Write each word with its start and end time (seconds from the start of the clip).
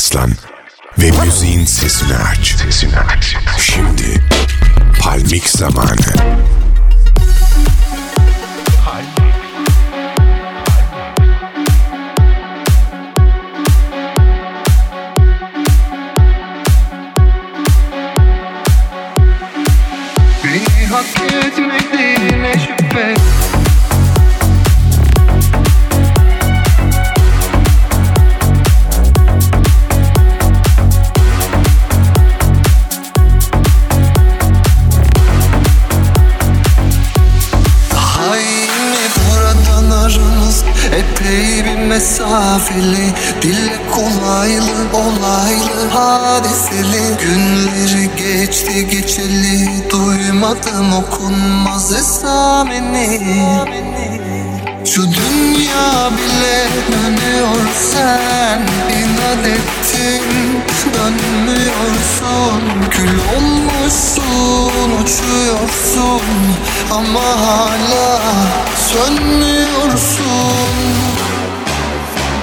yaslan 0.00 0.30
ve 0.98 1.10
müziğin 1.10 1.64
sesini 1.64 2.16
aç. 2.16 2.54
Sesini 2.56 2.96
aç. 2.98 3.36
Şimdi 3.58 4.22
Palmik 5.00 5.48
zamanı. 5.48 5.96
Beni 20.44 20.86
hak 20.86 21.32
etmediğine 21.32 22.52
şüphe 22.52 22.79
mesafeli 42.30 43.14
Dille 43.42 43.78
kolaylı 43.90 44.76
olaylı 44.94 45.88
hadiseli. 45.92 47.16
Günleri 47.20 48.10
geçti 48.16 48.88
geçeli 48.88 49.90
duymadım 49.90 50.92
okunmaz 50.92 51.92
esameni. 51.92 53.20
Şu 54.84 55.02
dünya 55.02 56.10
bile 56.10 56.68
dönüyor 56.92 57.68
sen 57.92 58.62
inat 58.90 59.46
ettin 59.46 60.60
dönmüyorsun. 60.94 62.62
Kül 62.90 63.18
olmuşsun 63.36 64.90
uçuyorsun 64.90 66.22
ama 66.90 67.20
hala 67.20 68.20
sönmüyorsun 68.92 69.70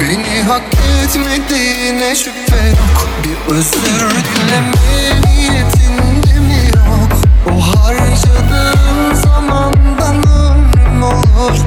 Beni 0.01 0.43
hak 0.43 0.63
etmediğine 1.03 2.15
şüphe 2.15 2.67
yok. 2.67 3.09
Bir 3.23 3.53
özür 3.53 4.09
dileme 4.09 5.21
niyetinde 5.25 6.39
mi 6.39 6.71
yok? 6.75 7.21
O 7.51 7.61
harcadığın 7.61 9.13
zamandan 9.13 10.15
ömrüm 10.15 11.03
olur 11.03 11.57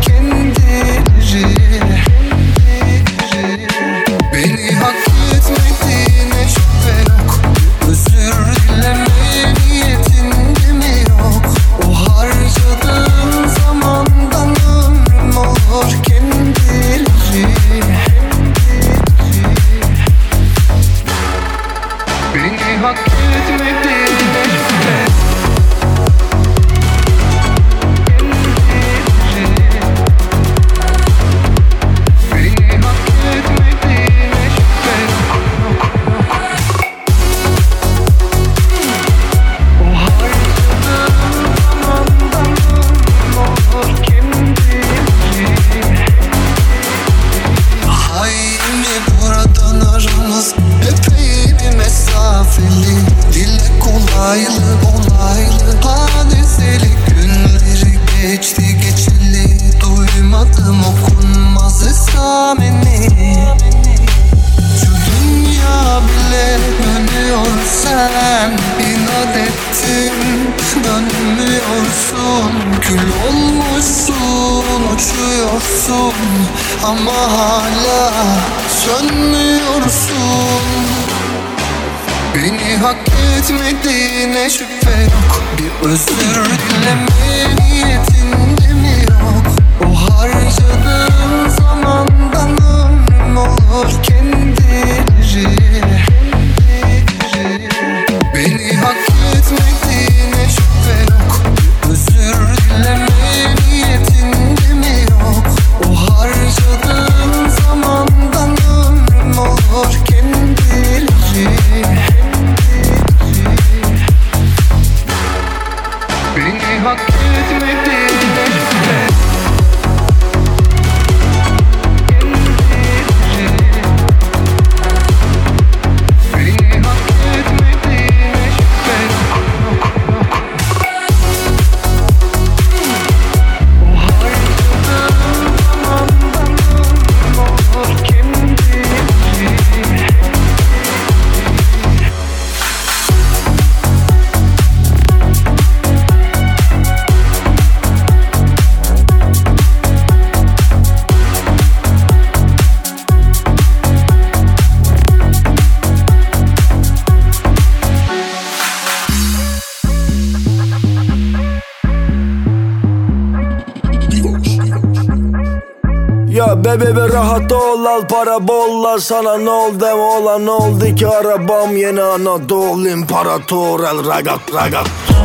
bebe 166.79 166.95
be 166.95 167.07
rahat 167.13 167.53
ol 167.53 167.87
al 167.87 168.03
para 168.07 168.39
bolla 168.49 168.99
sana. 169.01 169.37
Ne 169.37 169.51
oldu 169.51 169.87
olan 169.87 170.47
oldu 170.47 170.95
ki 170.95 171.07
arabam? 171.07 171.77
Yeni 171.77 172.03
Anadolu 172.03 172.89
imparator 172.89 173.81
el 173.81 174.05
ragat 174.11 174.55
ragat 174.55 175.20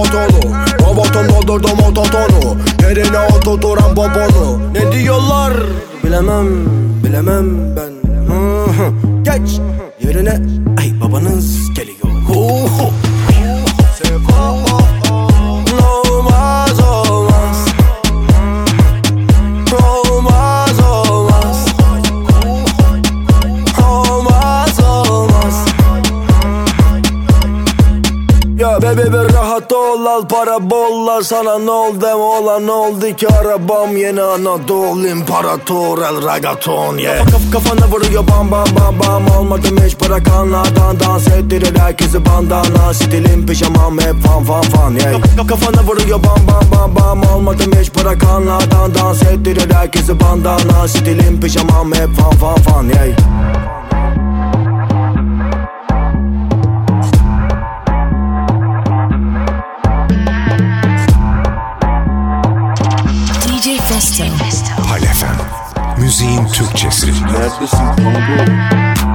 como 0.00 0.10
todo. 0.10 0.39
Al 30.72 30.78
para 30.78 30.90
bolla 30.90 31.22
Sana 31.22 31.58
ne 31.58 31.70
oldu 31.70 32.06
olan 32.06 32.68
oldu 32.68 33.16
ki? 33.16 33.28
Arabam 33.28 33.96
Yeni 33.96 34.22
Anadolu 34.22 35.08
imparator 35.08 35.98
el 35.98 36.26
ragaton 36.26 36.98
yeah. 36.98 37.24
Kaf 37.24 37.52
kafana 37.52 37.86
vuruyor 37.90 38.24
bam 38.28 38.50
bam 38.50 38.64
bam 38.76 38.98
bam. 39.00 39.32
Almadım 39.38 39.78
hiç 39.86 40.00
bırakanlardan 40.00 41.00
Dans 41.00 41.26
ettirir 41.28 41.78
herkesi 41.78 42.24
bandana. 42.26 42.94
Stilim 42.94 43.46
pijamam 43.46 43.98
hep 43.98 44.22
fan 44.26 44.44
fan 44.44 44.62
fan 44.62 44.94
yeah. 44.94 45.12
Kaf- 45.12 45.48
Kafana 45.48 45.82
vuruyor 45.86 46.20
bam 46.24 46.40
bam 46.48 46.64
bam 46.72 46.96
bam. 46.96 47.22
Almadım 47.34 47.72
hiç 47.80 47.94
bırakanlardan 47.94 48.94
Dans 48.94 49.22
ettirir 49.22 49.74
herkesi 49.74 50.20
bandana. 50.20 50.88
Stilim 50.88 51.40
pijamam 51.40 51.92
hep 51.92 52.16
fan 52.16 52.30
fan 52.30 52.54
fan 52.54 52.84
yeah 52.84 53.59
DJ 64.00 64.30
Festo. 64.38 64.82
Pal 64.88 65.00
FM. 65.00 66.00
Müziğin 66.00 66.46
Türkçesi. 66.46 67.12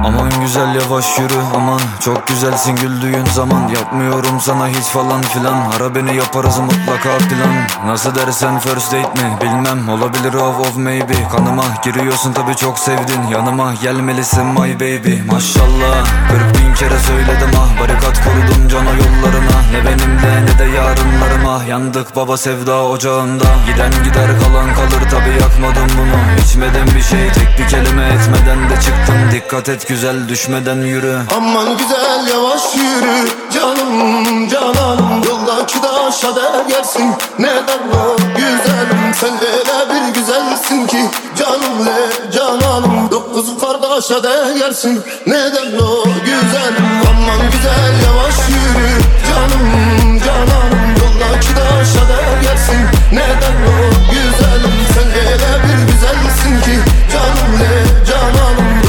Aman 0.06 0.30
güzel 0.40 0.74
yavaş 0.74 1.18
yürü 1.18 1.40
aman. 1.56 1.80
Çok 2.00 2.26
güzelsin 2.26 2.76
güldüğün 2.76 3.24
zaman. 3.24 3.68
Yapmıyorum 3.68 4.40
sana 4.40 4.68
hiç 4.68 4.84
falan 4.84 5.22
filan. 5.22 5.70
Ara 5.76 5.94
beni 5.94 6.16
yaparız 6.16 6.58
mutlaka 6.58 7.18
plan. 7.18 7.86
Nasıl 7.86 8.14
dersen 8.14 8.58
first 8.58 8.92
date 8.92 9.22
mi? 9.22 9.36
Bilmem. 9.40 9.88
Olabilir 9.88 10.34
of 10.34 10.60
of 10.60 10.76
maybe. 10.76 11.28
Kanıma 11.32 11.64
giriyorsun 11.84 12.32
tabi 12.32 12.56
çok 12.56 12.78
sevdin. 12.78 13.22
Yanıma 13.32 13.74
gelmelisin 13.74 14.46
my 14.46 14.74
baby. 14.74 15.32
Maşallah. 15.32 16.06
40 16.30 16.58
bin 16.58 16.74
kere 16.74 16.98
söyledim 16.98 17.50
ah. 17.56 17.80
Barikat 17.80 18.24
kurdum 18.24 18.68
cana 18.68 18.90
yollarına. 18.90 19.56
Ne 19.72 19.84
benimle 19.84 20.42
ne 20.46 20.58
de 20.58 20.64
yarınlarıma. 20.64 21.64
Yandık 21.64 22.16
baba 22.16 22.36
sevda 22.36 22.84
ocağında. 22.84 23.44
Giden 23.66 24.04
gider 24.04 24.30
kalan 24.40 24.74
kalır 24.74 25.10
tabi 25.10 25.30
yakmadım 25.42 25.96
bunu. 25.98 26.44
İçmedim 26.44 26.94
bir 26.96 27.02
şey. 27.02 27.28
Tek 27.32 27.58
bir 27.58 27.68
kelime 27.68 28.04
etmeden 28.04 28.70
de 28.70 28.80
çıktım. 28.80 29.16
Dikkat 29.32 29.68
et 29.68 29.88
güzel 29.88 29.95
düşmeden 30.02 30.76
yürü. 30.76 31.18
Aman 31.36 31.78
güzel 31.78 32.28
yavaş 32.28 32.62
yürü. 32.74 33.28
Canım 33.54 34.48
cananım 34.48 35.22
Yoldaki 35.28 35.80
taşa 35.80 36.36
değersin 36.36 37.12
neden 37.38 37.82
o 37.94 38.16
güzelim 38.36 39.14
Sen 39.20 39.30
öyle 39.32 39.94
bir 39.94 40.14
güzelsin 40.14 40.86
ki. 40.86 41.04
Canım 41.38 41.86
le 41.86 42.30
cananım 42.32 43.10
Dokuz 43.10 43.46
kardeşe 43.60 44.22
değersin 44.22 45.02
neden 45.26 45.78
o 45.78 46.04
güzelim. 46.04 46.86
Aman 47.10 47.50
güzel 47.52 47.94
yavaş 48.06 48.38
yürü. 48.48 49.00
Canım 49.28 50.18
cananım 50.18 50.90
Yoldaki 51.00 51.48
taşa 51.54 52.08
değersin 52.08 52.82
neden 53.12 53.56
o 53.72 53.76
güzelim 54.10 54.76
Sen 54.94 55.08
öyle 55.10 55.64
bir 55.64 55.92
güzelsin 55.92 56.60
ki. 56.64 56.80
Canım 57.12 57.60
le 57.60 58.04
cananım 58.06 58.85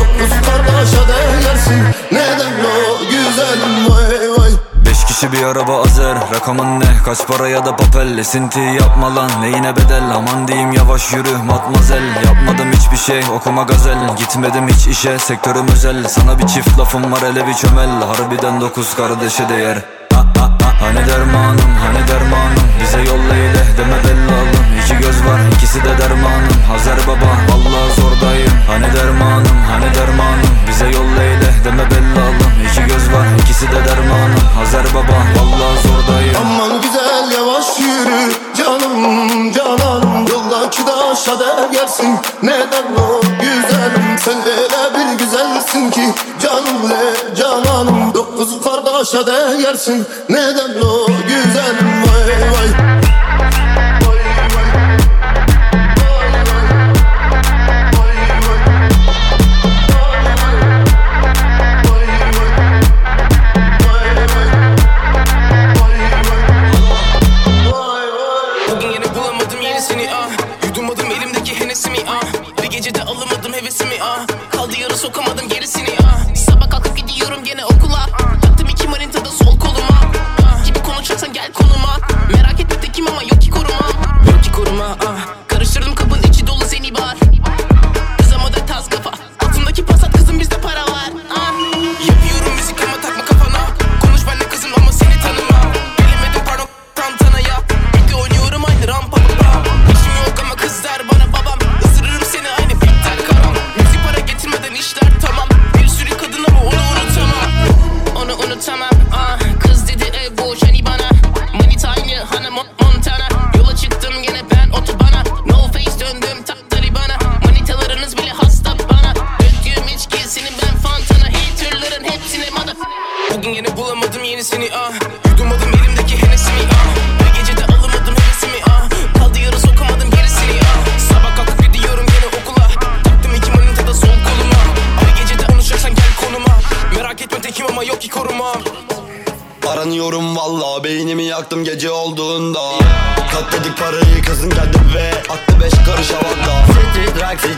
kişi 5.18 5.32
bir 5.32 5.44
araba 5.44 5.82
azer. 5.82 6.18
Rakamın 6.36 6.80
ne? 6.80 6.86
Kaç 7.06 7.28
para 7.28 7.50
ya 7.50 7.66
da 7.66 7.76
papel? 7.76 8.18
Esinti 8.18 8.60
yapma 8.60 9.16
lan. 9.16 9.30
Neyine 9.42 9.76
bedel? 9.76 10.04
Aman 10.16 10.48
diyeyim 10.48 10.72
yavaş 10.72 11.14
yürü 11.14 11.38
matmazel. 11.38 12.04
Yapmadım 12.26 12.72
hiçbir 12.72 12.98
şey 12.98 13.22
okuma 13.34 13.64
gazel. 13.64 13.98
Gitmedim 14.18 14.68
hiç 14.68 14.88
işe 14.88 15.20
sektörüm 15.20 15.68
özel. 15.74 16.08
Sana 16.08 16.40
bir 16.40 16.48
çift 16.48 16.80
lafım 16.80 17.12
var 17.12 17.22
hele 17.22 17.48
bir 17.48 17.54
çömel. 17.54 17.90
Harbiden 17.90 18.62
dokuz 18.62 18.96
kardeşe 18.96 19.50
değer. 19.50 19.78
Ha, 20.14 20.24
ha, 20.38 20.50
ha. 20.62 20.74
Hani 20.82 21.08
dermanım 21.08 21.72
hani 21.86 22.08
dermanım? 22.08 22.64
Bize 22.82 22.98
yolla 22.98 23.36
eyle 23.36 23.64
deme 23.78 24.00
bellalım. 24.04 24.58
İki 24.84 24.98
göz 24.98 25.26
var 25.26 25.40
ikisi 25.56 25.80
de 25.84 25.98
dermanım. 25.98 26.58
Hazer 26.72 26.98
baba 27.08 27.32
vallahi 27.50 28.02
zordayım. 28.02 28.52
Hani 28.68 28.94
dermanım 28.94 29.58
hani 29.72 29.96
dermanım? 29.96 30.50
Bize 30.70 30.86
yolla 30.86 31.24
eyle 31.24 31.50
deme 31.66 31.92
bellalım. 31.92 32.52
İki 32.72 32.82
göz 32.82 33.14
var 33.14 33.26
ikisi 33.42 33.68
de 33.68 33.72
dermanım 33.72 33.97
Hazer 34.68 34.86
baba 34.94 35.18
vallahi 35.36 35.88
zordayım. 35.88 36.36
Aman 36.42 36.82
güzel 36.82 37.32
yavaş 37.32 37.80
yürü. 37.80 38.34
Canım 38.58 39.52
cananım 39.54 40.28
Yoldaki 40.32 40.86
taşa 40.86 41.40
değersin 41.40 42.20
neden 42.44 42.96
o 43.00 43.22
güzelim 43.42 44.20
Sen 44.20 44.36
öyle 44.38 44.94
bir 44.98 45.20
güzelsin 45.20 45.92
ki. 45.92 46.14
Canım 46.42 46.90
le 46.90 47.36
cananım 47.36 48.14
Dokuz 48.14 48.62
kardeşe 48.64 49.28
değersin 49.28 50.06
neden 50.30 50.82
o 50.82 51.07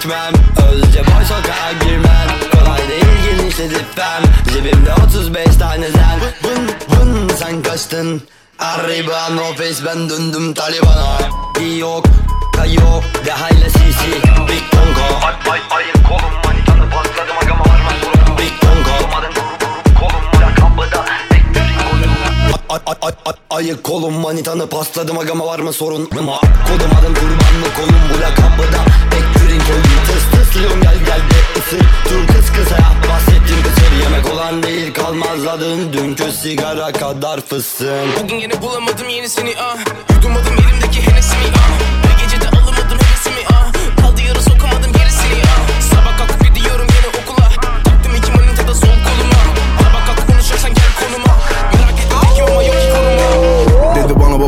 içmem 0.09 0.33
Özce 0.71 0.99
boy 0.99 1.25
sokağa 1.25 1.71
girmem. 1.85 2.27
Kolay 2.51 2.89
değil 2.89 3.37
genişledi 3.39 3.85
fem 3.95 4.53
Cebimde 4.53 4.93
35 4.93 5.55
tane 5.55 5.91
zen. 5.91 6.19
Vın 6.43 6.69
vın 6.89 7.29
sen 7.29 7.61
kaçtın. 7.61 8.21
Arriba 8.59 9.29
no 9.29 9.53
face 9.53 9.85
ben 9.85 10.09
döndüm 10.09 10.53
Taliban'a. 10.53 11.19
Yok 11.77 12.05
kayo 12.55 13.01
Dehayla 13.25 13.69
sisi. 13.69 14.11
Big 14.47 14.71
Tonka 14.71 15.27
Ay 15.27 15.33
ay 15.51 15.59
ayın 15.69 16.03
kolum 16.07 16.33
manitanı 16.45 16.89
patladım 16.89 17.37
agama 17.43 17.59
varmaz 17.59 17.93
durum 18.01 18.37
Big 18.37 18.53
vurup 18.63 19.37
vurup 19.37 19.99
kolum 19.99 20.23
Ay 22.69 22.79
ay 22.85 22.95
ay 23.01 23.13
ay 23.25 23.38
ayık 23.59 23.83
kolum 23.83 24.13
Manitanı 24.13 24.67
pasladım. 24.69 25.17
Agama 25.17 25.45
var 25.45 25.59
mı 25.59 25.73
sorun? 25.73 26.01
Ma 26.01 26.39
kodum 26.67 26.91
adım 26.99 27.13
kurbanlı 27.13 27.69
kolum 27.77 28.01
Bu 28.13 28.21
lakabı 28.21 28.73
da 28.73 28.81
Ekürün 29.17 29.59
kolum 29.59 29.83
Tıs 30.07 30.39
tıslıyorum 30.39 30.81
gel 30.81 30.97
gel 31.05 31.19
de 31.19 31.59
ısır. 31.59 31.79
Dur 31.79 32.27
kız 32.33 32.45
kısa 32.55 32.77
bahsettiğim 33.09 33.63
kısır 33.63 33.91
Yemek 34.03 34.33
olan 34.33 34.63
değil. 34.63 34.93
Kalmaz 34.93 35.47
adın 35.47 35.93
Dünkü 35.93 36.31
sigara 36.31 36.91
kadar 36.91 37.41
fısın 37.41 38.07
Bugün 38.23 38.35
yine 38.35 38.61
bulamadım 38.61 39.09
yenisini 39.09 39.53
ah. 39.59 39.77
Yudumladım 40.15 40.53
elimdeki 40.53 40.68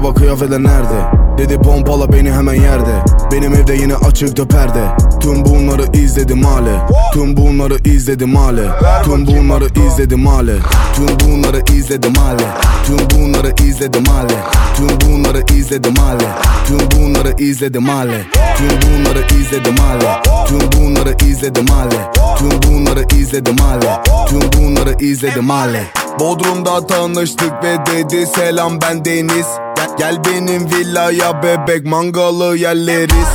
baba 0.04 0.14
kıyafetler 0.14 0.64
nerede? 0.64 1.22
Dedi 1.38 1.58
pompala 1.58 2.14
beni 2.14 2.32
hemen 2.32 2.54
yerde 2.54 3.04
Benim 3.32 3.54
evde 3.54 3.74
yine 3.74 3.96
açıktı 3.96 4.48
perde 4.48 4.84
Tüm 5.20 5.46
bunları 5.46 5.98
izledim 5.98 6.44
hale 6.44 6.88
Tüm 7.14 7.38
bunları 7.38 7.78
izledim 7.86 8.36
hale 8.36 8.68
Tüm 9.04 9.28
bunları 9.28 9.66
izledim 9.66 10.26
hale 10.26 10.56
Tüm 10.96 11.08
bunları 11.08 11.62
izledim 11.74 12.16
hale 12.16 12.46
Tüm 12.86 12.98
bunları 13.20 13.54
izledim 13.68 14.06
hale 14.06 14.36
Tüm 14.76 14.90
bunları 15.10 15.44
izledim 15.54 15.96
hale 15.96 16.28
Tüm 16.68 16.80
bunları 16.80 17.44
izledim 17.44 17.86
hale 17.86 18.22
Tüm 18.58 18.70
bunları 18.92 19.26
izledim 19.40 19.78
hale 19.78 20.22
Tüm 20.48 20.60
bunları 20.72 21.16
izledim 21.26 21.68
hale 21.68 22.12
Tüm 22.38 22.52
bunları 22.72 23.06
izledim 23.16 23.58
hale 23.58 24.04
Tüm 24.28 24.42
bunları 24.62 25.04
izledim 25.04 25.50
hale 25.50 25.84
Bodrum'da 26.20 26.88
tanıştık 26.88 27.64
ve 27.64 27.78
dedi 27.86 28.28
selam 28.36 28.82
ben 28.82 29.06
Deniz 29.06 29.46
Gel, 29.98 30.26
benim 30.26 30.72
villaya 30.72 31.44
bebek 31.44 31.86
mangalı 31.86 32.58
yerleriz. 32.58 33.28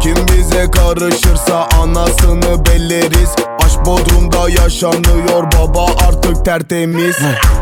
Kim 0.00 0.16
bize 0.28 0.70
karışırsa 0.70 1.68
anasını 1.82 2.66
belleriz. 2.66 3.28
Aşk 3.64 3.86
Bodrum'da 3.86 4.50
yaşanıyor 4.50 5.52
baba 5.52 5.86
artık 6.08 6.44
tertemiz. 6.44 7.16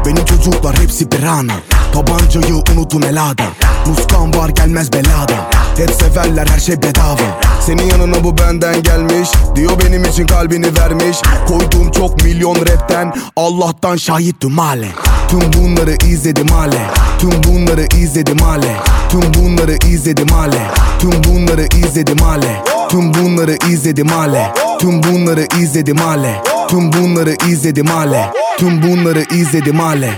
Benim 0.06 0.24
çocuklar 0.24 0.76
hepsi 0.78 1.08
pirana 1.08 1.52
Tabancayı 1.92 2.54
unutun 2.54 3.02
elada. 3.02 3.44
Muskan 3.86 4.34
var 4.34 4.48
gelmez 4.48 4.92
belada. 4.92 5.50
Hep 5.76 5.90
severler 5.90 6.46
her 6.46 6.60
şey 6.60 6.82
bedava. 6.82 7.40
Senin 7.60 7.84
yanına 7.90 8.24
bu 8.24 8.38
benden 8.38 8.82
gelmiş. 8.82 9.28
Diyor 9.56 9.72
benim 9.84 10.04
için 10.04 10.26
kalbini 10.26 10.78
vermiş. 10.78 11.16
Koyduğum 11.48 11.90
çok 11.90 12.22
milyon 12.24 12.56
rapten 12.56 13.14
Allah'tan 13.36 13.96
şahittim 13.96 14.58
hale 14.58 14.88
Tüm 15.32 15.52
bunları 15.52 15.96
izledim 16.08 16.48
hale. 16.48 16.86
Tüm 17.18 17.30
bunları 17.30 17.86
izledim 18.00 18.38
hale. 18.38 18.76
Tüm 19.08 19.34
bunları 19.34 19.76
izledim 19.88 20.28
hale. 20.28 20.70
Tüm 20.98 21.12
bunları 21.24 21.66
izledim 21.76 22.18
hale. 22.18 22.64
Tüm 22.88 23.14
bunları 23.14 23.56
izledim 23.70 24.08
hale. 24.08 24.52
Tüm 24.80 25.02
bunları 25.02 25.46
izledim 25.60 25.96
hale. 25.96 26.42
Tüm 26.68 26.92
bunları 26.92 27.36
izledim 27.48 27.86
hale. 27.86 28.30
Tüm 28.58 28.82
bunları 28.82 29.24
izledim 29.34 29.78
hale 29.78 30.10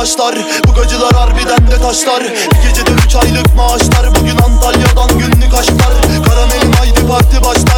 Arkadaşlar 0.00 0.34
Bu 0.68 0.74
gacılar 0.74 1.12
harbiden 1.12 1.70
de 1.70 1.82
taşlar. 1.82 2.22
Bir 2.22 2.68
gecede 2.68 2.90
üç 3.06 3.16
aylık 3.16 3.54
maaşlar. 3.54 4.14
Bugün 4.20 4.36
Antalya'dan 4.36 5.18
günlük 5.18 5.54
aşklar. 5.54 5.92
Karamelim 6.28 6.72
haydi 6.72 7.06
parti 7.06 7.44
başlar 7.44 7.69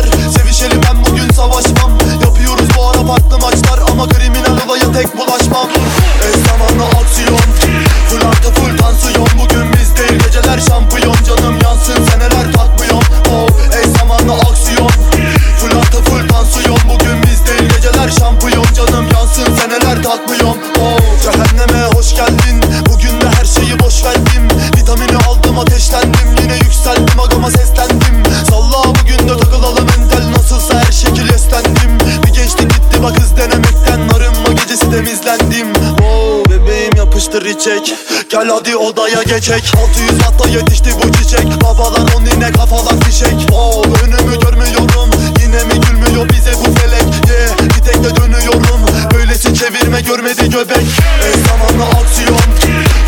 Gel 38.42 38.50
hadi 38.50 38.76
odaya 38.76 39.22
geçek. 39.22 39.72
600 39.82 40.08
watta 40.08 40.48
yetişti 40.48 40.90
bu 41.02 41.12
çiçek. 41.12 41.62
Babalar 41.62 42.14
on 42.16 42.24
yine 42.24 42.52
kafalar 42.52 43.00
fişek. 43.00 43.34
Oh 43.52 43.84
önümü 44.02 44.40
görmüyorum. 44.40 45.10
Yine 45.42 45.64
mi 45.64 45.80
gülmüyor 45.80 46.28
bize 46.28 46.52
bu 46.52 46.74
felek? 46.78 47.28
Yeah 47.28 47.62
bir 47.76 47.84
tek 47.84 48.04
de 48.04 48.16
dönüyorum. 48.16 48.80
Böylesi 49.14 49.54
çevirme 49.54 50.00
görmedi 50.00 50.50
göbek. 50.50 50.86
Ey 51.24 51.32
zamanlı 51.48 51.84
aksiyon. 51.84 52.40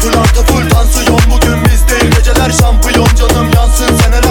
Full 0.00 0.18
artı 0.18 0.42
full 0.42 0.70
tansiyon. 0.70 1.20
Bugün 1.30 1.64
biz 1.64 1.88
değil 1.88 2.12
geceler 2.16 2.50
şampiyon. 2.60 3.08
Canım 3.18 3.50
yansın 3.54 3.96
seneler 3.96 4.23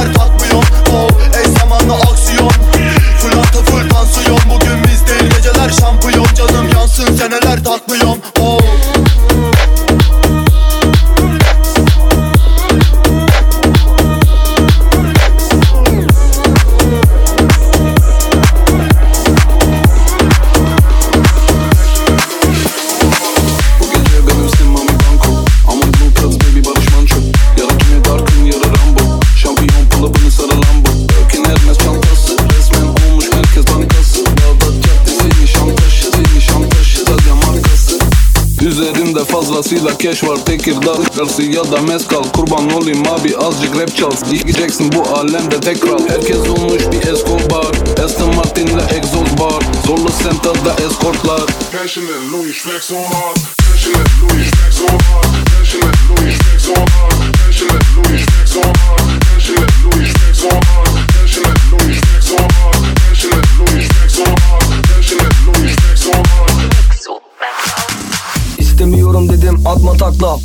fazlasıyla 39.54 39.98
keş 39.98 40.24
var 40.24 40.38
Tekirdağ 40.46 40.96
Garsi 41.18 41.54
da 41.72 41.82
mezkal 41.82 42.24
Kurban 42.24 42.70
olayım 42.72 43.04
abi 43.08 43.38
azıcık 43.38 43.80
rap 43.80 43.96
çal 43.98 44.12
Giyeceksin 44.32 44.92
bu 44.92 45.04
alemde 45.18 45.60
tek 45.60 45.82
kral 45.82 46.10
Herkes 46.10 46.50
olmuş 46.50 46.82
bir 46.92 47.08
Escobar 47.08 48.04
Aston 48.06 48.36
Martin'le 48.36 48.82
egzoz 48.98 49.38
bar 49.40 49.64
Zorlu 49.88 50.10
Center'da 50.24 50.76
eskortlar 50.86 51.46
Passionate 51.72 52.32
Louis 52.32 52.58
flex 52.58 52.92
on 52.92 53.04
hard. 53.04 53.38
Passionate 53.72 54.12
Louis 54.22 54.48
flex 54.52 54.82
on 54.82 55.00
hard. 55.08 55.34
Passionate 55.58 56.00
Louis 56.10 56.36
flex 56.38 56.70
on 56.70 56.88
hard. 56.96 57.34
Passionate 57.46 57.88
Louis 57.96 58.26
flex 58.26 58.56
on 58.58 58.64
hard. 58.64 59.03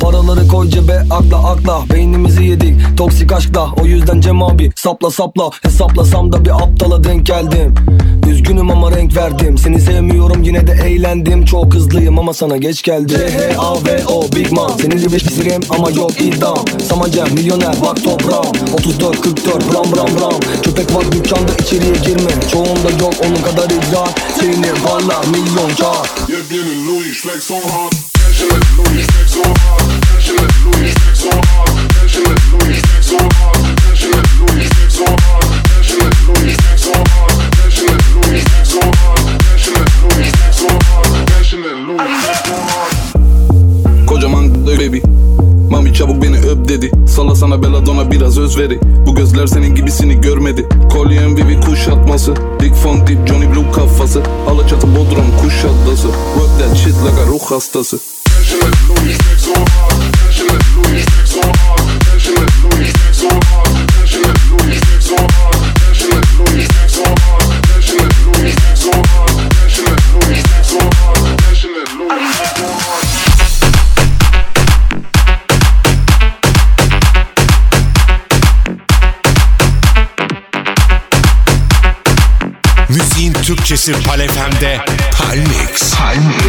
Paraları 0.01 0.47
koy 0.47 0.69
cebe 0.69 1.03
akla 1.09 1.49
akla. 1.49 1.83
Beynimizi 1.93 2.43
yedik 2.43 2.97
toksik 2.97 3.31
aşkla. 3.31 3.69
O 3.81 3.85
yüzden 3.85 4.21
Cem 4.21 4.43
abi 4.43 4.71
sapla 4.75 5.11
sapla. 5.11 5.49
Hesaplasam 5.61 6.31
da 6.31 6.45
bir 6.45 6.49
aptala 6.63 7.03
denk 7.03 7.25
geldim. 7.25 7.75
Üzgünüm 8.31 8.71
ama 8.71 8.91
renk 8.91 9.15
verdim. 9.15 9.57
Seni 9.57 9.81
sevmiyorum 9.81 10.43
yine 10.43 10.67
de 10.67 10.71
eğlendim. 10.71 11.45
Çok 11.45 11.73
hızlıyım 11.73 12.19
ama 12.19 12.33
sana 12.33 12.57
geç 12.57 12.83
geldi 12.83 13.13
C-H-A-V-O 13.13 14.23
Big 14.35 14.51
Man. 14.51 14.71
Senin 14.81 14.97
gibi 14.97 15.17
pisirim 15.17 15.61
ama 15.69 15.89
yok 15.89 16.21
idam. 16.21 16.65
Samacem 16.89 17.27
milyoner 17.33 17.75
bak 17.81 18.03
toprağım. 18.03 18.51
34 18.73 19.21
44 19.21 19.73
bram 19.73 19.85
bram 19.95 20.19
bram 20.19 20.39
Köpek 20.63 20.95
var 20.95 21.11
dükkanda 21.11 21.51
içeriye 21.61 21.93
girme. 21.93 22.31
Çoğunda 22.51 22.89
yok 23.01 23.13
onun 23.25 23.41
kadar 23.41 23.65
idrak. 23.65 24.09
Seni 24.39 24.71
varlar 24.85 25.25
milyon 25.27 25.69
kar 25.79 26.09
en 26.69 26.87
Louis 26.87 27.21
flex 27.21 27.49
hard 27.49 27.93
Kanske 28.13 28.45
let 28.45 28.77
Louis 28.77 29.18
özveri 48.39 48.79
Bu 49.07 49.15
gözler 49.15 49.47
senin 49.47 49.75
gibisini 49.75 50.21
görmedi. 50.21 50.69
Kolyem 50.93 51.37
Vivi 51.37 51.59
kuşatması. 51.61 52.33
Dick 52.59 52.75
Funk 52.75 53.07
Deep 53.07 53.27
Johnny 53.27 53.55
Blue 53.55 53.71
kafası 53.71 54.23
Alaçatı 54.47 54.87
Bodrum 54.95 55.37
kuş 55.41 55.65
atlası 55.65 56.07
Work 56.07 56.59
that 56.59 56.77
shit 56.77 56.87
like 56.87 57.21
a 57.21 57.27
ruh 57.27 57.51
hastası. 57.51 57.99
Menschen 58.49 58.71
Louis 58.87 59.13
Schmeck 59.13 59.39
so 59.39 59.53
hart, 59.53 59.93
Menschen 60.23 60.47
Louis 60.47 61.03
Schmeck 61.03 61.28
Türkçesi 83.69 84.03
Palefem'de 84.03 84.77
Palmix. 85.17 85.93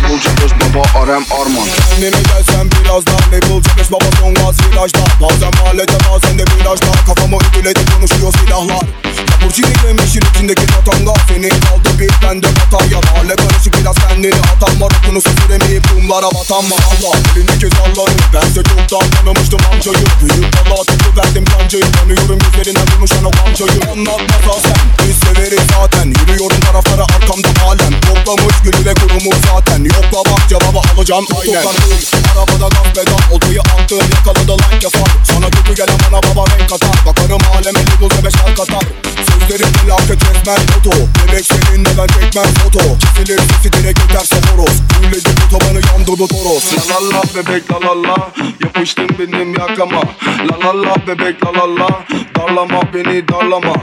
Bulacağız 0.09 0.53
baba 0.75 0.99
Arem 0.99 1.25
Arman. 1.31 1.69
Kendine 1.91 2.11
gelsen 2.11 2.71
biraz 2.71 3.07
daha 3.07 3.31
ne 3.33 3.43
bulacakmış 3.43 3.93
baba 3.93 4.05
son 4.21 4.35
gaz 4.35 4.57
virajda. 4.61 4.99
Bazen 5.21 5.51
mahallede 5.63 5.93
bazen 6.13 6.39
de 6.39 6.43
virajda. 6.43 6.87
Kafamı 7.07 7.37
ödüledi 7.37 7.81
konuşuyor 7.95 8.33
silahlar 8.33 9.00
Lamborghini 9.31 9.87
yemişin 9.87 10.23
içindeki 10.35 10.67
tatanga 10.67 11.13
Senin 11.29 11.51
kaldı 11.51 11.91
bir 11.99 12.11
bende 12.23 12.49
batarya 12.57 13.01
Mahalle 13.01 13.37
karışık 13.37 13.75
biraz 13.81 13.97
kendini 13.97 14.35
atan 14.35 14.81
var 14.81 14.93
Okunu 14.99 15.21
süzüremeyip 15.21 15.85
kumlara 15.91 16.27
batan 16.27 16.65
mı 16.65 16.75
Allah 16.91 17.17
elindeki 17.37 17.69
zalları 17.77 18.15
Bense 18.35 18.63
çoktan 18.63 19.11
tanımıştım 19.11 19.61
amcayı. 19.73 20.07
Büyük 20.21 20.55
bala 20.71 20.85
tepki 20.85 21.17
verdim 21.17 21.45
kancayı. 21.45 21.93
Tanıyorum 21.93 22.39
yüzlerine 22.45 22.85
konuşan 22.95 23.25
o 23.25 23.31
amcayı 23.47 23.81
Anlatmasa 23.93 24.61
sen 24.63 24.81
biz 24.99 25.17
severiz 25.17 25.67
zaten. 25.75 26.07
Yürüyorum 26.21 26.61
taraflara 26.61 27.03
arkamda 27.03 27.49
alem. 27.67 28.01
Toplamış 28.01 28.55
gülü 28.65 28.85
ve 28.87 28.95
kurumu 28.95 29.31
zaten. 29.47 29.85
Yokla 29.85 30.31
bak 30.31 30.49
cevabı 30.49 30.79
alacağım 30.95 31.27
aynen. 31.41 31.55
Değil 31.55 32.20
Arabada 32.31 32.69
gaz 32.69 32.95
pedal 32.95 33.35
Oltayı 33.35 33.61
attığım 33.61 34.09
yakaladı 34.17 34.53
like 34.53 34.87
yapar. 34.87 35.11
Sana 35.25 35.51
kötü 35.51 35.75
gelen 35.75 35.99
bana 36.05 36.23
baba 36.23 36.45
renk 36.51 36.69
katar. 36.71 36.97
Bakarım 37.07 37.41
aleme 37.57 37.81
Lidl 37.81 38.05
ve 38.05 38.25
beşer 38.25 38.57
katar. 38.57 38.85
Sözlerim 39.31 39.73
felaket 39.73 40.23
resmen 40.31 40.67
foto 40.67 40.91
Bebek 40.91 41.47
seninle 41.47 41.91
ben 41.99 42.07
çekmem 42.07 42.55
foto? 42.55 42.79
Kesilir 42.99 43.39
sesi 43.39 43.73
direkt 43.73 44.01
öterse 44.05 44.37
horoz. 44.37 44.77
Fulledi 44.93 45.29
otobanı 45.47 45.81
yandırdı 45.87 46.27
toros. 46.29 46.65
La 46.91 46.95
la 46.95 47.19
la 47.19 47.23
bebek 47.35 47.73
la 47.73 47.81
la 47.81 48.03
la. 48.03 48.29
Yapıştın 48.65 49.09
benim 49.19 49.55
yakama. 49.55 50.03
La 50.51 50.67
la 50.67 50.83
la 50.83 51.07
bebek 51.07 51.47
la 51.47 51.53
la 51.53 51.77
la. 51.81 51.89
Darlama 52.37 52.81
beni 52.95 53.29
darlama. 53.29 53.75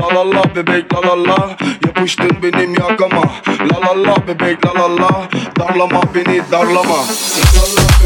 La 0.00 0.14
la 0.14 0.30
la 0.30 0.54
bebek 0.54 0.94
la 0.94 1.00
la 1.08 1.28
la. 1.28 1.56
Yapıştın 1.86 2.30
benim 2.42 2.74
yakama. 2.74 3.22
La 3.48 3.80
la 3.86 4.02
la 4.10 4.26
bebek 4.28 4.66
la 4.66 4.74
la 4.74 4.96
la. 5.02 5.28
Darlama 5.58 6.00
beni 6.14 6.42
darlama. 6.52 6.98
La 6.98 7.62
la 7.62 7.66
la 7.76 7.86
bebek 8.00 8.05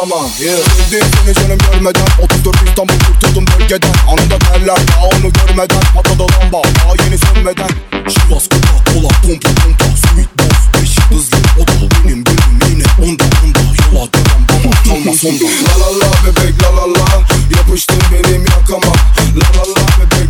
darlama 0.00 0.28
yeah. 0.40 0.58
Seni 1.24 1.34
canım 1.34 1.58
görmeden 1.72 2.06
34 2.22 2.56
İstanbul 2.68 2.94
kurtuldum 3.06 3.44
bölgeden. 3.46 3.94
Anında 4.08 4.40
derler 4.40 4.76
ya 4.76 5.00
onu 5.04 5.32
görmeden. 5.32 5.80
Patladı 5.94 6.22
lamba 6.22 6.62
daha 6.62 7.04
yeni 7.04 7.18
sönmeden. 7.18 7.70
Şivas 7.92 8.48
kola 8.48 8.84
kola 8.84 9.08
pompa 9.08 9.48
pompa 9.48 9.84
Sweet 9.84 10.38
boss. 10.38 10.82
Beş 10.82 10.98
hızlı 10.98 11.36
o 11.58 11.66
da 11.66 11.72
benim 12.04 12.24
gönlüm 12.24 12.60
yine 12.70 12.84
onda 12.98 13.24
onda. 13.24 13.60
Yola 13.92 14.08
devam 14.12 14.42
bana 14.48 14.82
kalma 14.84 15.12
sonda. 15.18 15.44
La 15.44 15.74
la 15.80 15.90
la 16.00 16.10
bebek 16.26 16.62
la 16.62 16.76
la 16.76 16.92
la. 16.92 17.06
Yapıştın 17.56 18.02
benim 18.12 18.44
yakama. 18.46 18.94
La 19.36 19.48
la 19.56 19.64
la 19.76 19.86
bebek 19.98 20.29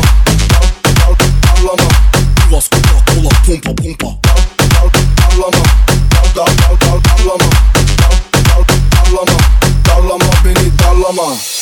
dal 0.90 1.14
dal 9.14 9.38
Dal 9.84 10.02
dal 10.08 10.26
beni 10.42 11.59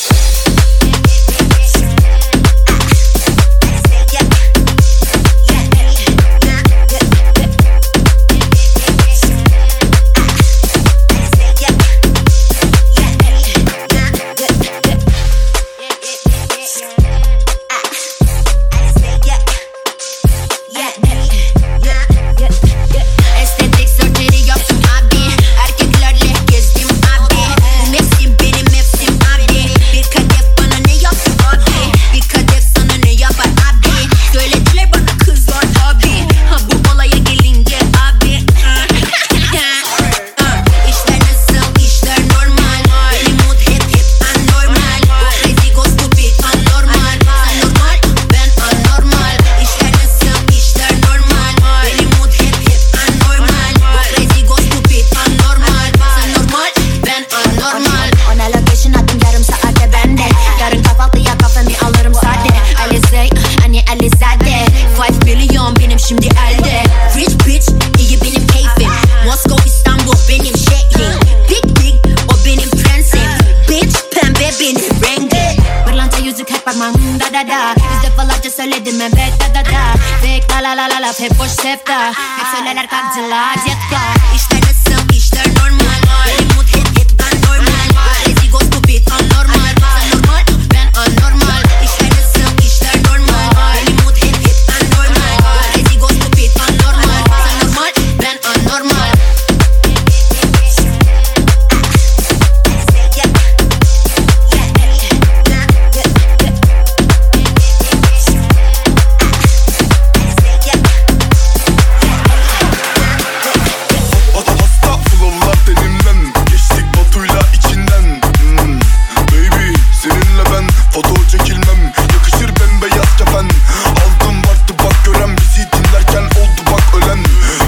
Foto 121.02 121.14
çekilmem 121.30 121.92
Yakışır 122.12 122.48
bembeyaz 122.60 123.16
kefen. 123.18 123.48
Aldım 123.90 124.38
vardı 124.38 124.72
bak 124.84 125.04
gören 125.04 125.36
Bizi 125.36 125.68
dinlerken 125.72 126.22
oldu 126.22 126.60
bak 126.72 126.82
ölen. 126.96 127.18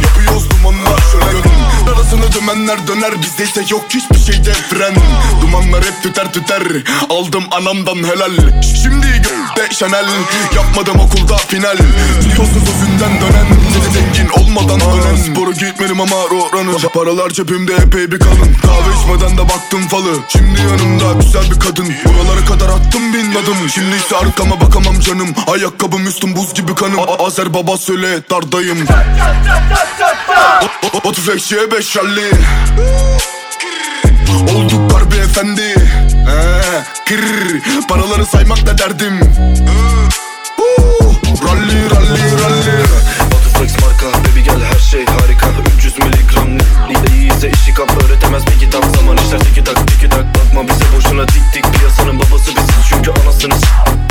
Yapıyoruz 0.03 0.51
dumanlar 0.51 1.01
şölen. 1.13 1.43
Arasını 1.95 2.33
dümenler 2.33 2.87
döner 2.87 3.23
Bizde 3.23 3.45
ise 3.45 3.65
yok 3.71 3.85
hiçbir 3.89 4.33
şeyde 4.33 4.53
fren 4.53 4.95
Dumanlar 5.43 5.85
hep 5.85 6.03
tüter 6.03 6.33
tüter 6.33 6.63
Aldım 7.11 7.45
anamdan 7.51 7.97
helal. 7.97 8.63
Şimdi 8.83 9.23
de 9.57 9.69
Chanel 9.75 10.07
Yapmadım 10.57 11.01
okulda 11.01 11.37
final. 11.37 11.79
Biliyorsun 12.25 12.65
sözünden 12.67 13.21
dönen 13.21 13.47
zengin 14.15 14.31
olmadan 14.31 14.81
dönen 14.81 15.17
Spora 15.17 15.51
gitmedim 15.51 16.01
ama 16.01 16.17
roranı. 16.17 16.89
Paralar 16.95 17.31
cebimde 17.31 17.75
epey 17.75 18.13
bir 18.13 18.19
kalın. 18.19 18.55
Kahve 18.63 18.97
içmeden 19.03 19.39
de 19.39 19.43
baktım 19.43 19.89
falı. 19.89 20.19
Şimdi 20.29 20.61
yanımda 20.61 21.13
güzel 21.13 21.51
bir 21.51 21.61
kadın. 21.61 21.95
Buralara 22.05 22.45
kadar 22.45 22.69
attım 22.69 23.15
bin 23.15 23.31
adım 23.31 23.69
Şimdi 23.75 23.97
ise 23.97 24.17
arkama 24.17 24.61
bakamam 24.61 25.01
canım. 25.01 25.29
Ayakkabım 25.47 26.07
üstüm 26.07 26.37
buz 26.37 26.55
gibi 26.55 26.75
kanım. 26.75 26.99
A- 27.01 27.27
Azer 27.27 27.55
baba 27.55 27.77
söyle 27.77 28.21
dardayım. 28.31 28.79
Otuz 31.05 31.29
ekşiye 31.29 31.71
beş 31.71 31.97
ralli 31.97 32.31
Olduk 34.57 34.93
harbi 34.93 35.17
efendi. 35.17 35.75
He, 36.27 36.83
kır, 37.09 37.61
Paraları 37.89 38.27
saymak 38.27 38.67
da 38.67 38.79
derdim. 38.79 39.21
Huu, 40.57 41.15
Ralli 41.49 41.91
ralli 41.91 42.83
Butterflex 43.61 43.83
marka. 43.83 44.19
Baby 44.25 44.41
gel 44.41 44.61
her 44.65 44.79
şey 44.79 45.07
harika. 45.07 45.47
300 45.77 45.99
miligram 45.99 46.59
ne 46.59 47.17
iyiyse 47.17 47.51
işi 47.51 47.75
kap. 47.75 48.05
Öğretemez 48.05 48.47
bir 48.47 48.59
kitap. 48.61 48.85
Zaman 48.97 49.17
işler 49.17 49.39
tiki 49.41 49.65
tak 49.65 49.89
tiki 49.89 50.09
tak. 50.09 50.25
Bakma 50.35 50.69
bize 50.69 50.85
boşuna 50.97 51.27
tik 51.27 51.43
tik. 51.53 51.75
Piyasanın 51.75 52.19
babası 52.19 52.57
biziz. 52.57 52.87
Çünkü 52.89 53.11
anasınız 53.11 53.63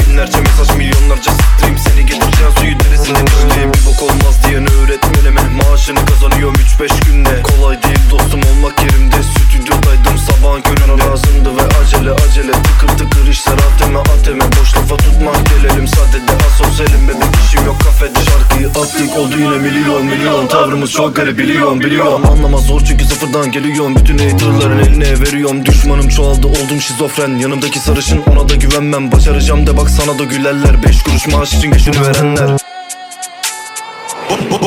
Binlerce 0.09 0.39
mesaj 0.41 0.77
milyonlarca 0.77 1.31
stream. 1.31 1.77
Seni 1.77 2.05
getireceğim 2.05 2.51
suyu 2.59 2.79
derisinde 2.79 3.25
pişliğim 3.25 3.71
Bir 3.73 3.85
bok 3.85 4.03
olmaz 4.03 4.35
diyen 4.47 4.67
öğretmenime 4.71 5.41
Maaşını 5.41 6.05
kazanıyorum 6.05 6.55
3-5 6.55 7.05
günde. 7.05 7.41
Kolay 7.43 7.83
değil 7.83 7.99
dostum 8.11 8.41
olmak 8.51 8.83
yerimde. 8.83 9.15
Stüdyodaydım 9.23 10.17
sabahın 10.27 10.61
köründe. 10.61 11.03
Lazımdı 11.03 11.49
ve 11.57 11.63
acele 11.79 12.11
acele. 12.11 12.51
Tıkır 12.51 12.87
tıkır 12.97 13.27
işler 13.27 13.53
ateme 13.53 13.99
ateme 13.99 14.45
Boş 14.59 14.75
lafa 14.75 14.97
tutma 14.97 15.31
gelelim. 15.49 15.87
Sadede 15.87 16.31
Asosyalim 16.47 17.07
bebek 17.07 17.35
işim 17.45 17.65
yok 17.65 17.79
kafede 17.83 18.19
Şarkıyı 18.29 18.67
attık. 18.67 19.17
Oldu 19.17 19.33
yine 19.39 19.57
milyon 19.57 20.05
milyon. 20.05 20.47
Tavrımız 20.47 20.91
çok 20.91 21.15
garip 21.15 21.37
biliyorum 21.37 21.79
biliyorum. 21.79 22.21
Anlamaz 22.31 22.61
zor 22.65 22.81
çünkü 22.85 23.05
sıfırdan 23.05 23.51
geliyorum. 23.51 23.95
Bütün 23.95 24.17
haterların 24.17 24.79
eline 24.79 25.19
veriyorum. 25.21 25.65
Düşmanım 25.65 26.09
çoğaldı 26.09 26.47
oldum 26.47 26.81
şizofren. 26.81 27.37
Yanımdaki 27.37 27.79
sarışın 27.79 28.21
ona 28.31 28.49
da 28.49 28.55
güvenmem. 28.55 29.11
Başaracağım 29.11 29.67
de 29.67 29.77
bak 29.77 29.89
sana 29.99 30.19
da 30.19 30.23
gülerler 30.23 30.83
Beş 30.83 31.03
kuruş 31.03 31.27
maaş 31.27 31.53
için 31.53 31.71
geçini 31.71 32.01
verenler. 32.07 32.49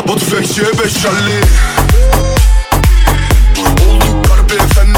Otuz 0.08 0.34
ekşiye 0.34 0.66
beş 0.66 1.04
ralli 1.04 1.40
Olduk 3.88 4.30
harbi 4.30 4.54
efendi 4.54 4.91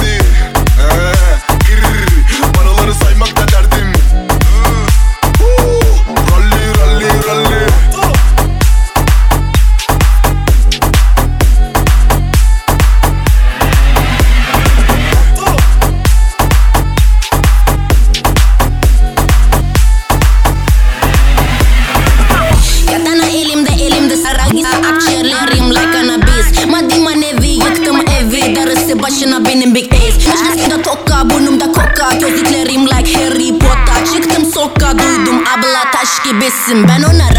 taş 36.55 36.67
gibisin 36.69 36.89
Ben 36.89 37.03
onlara 37.03 37.34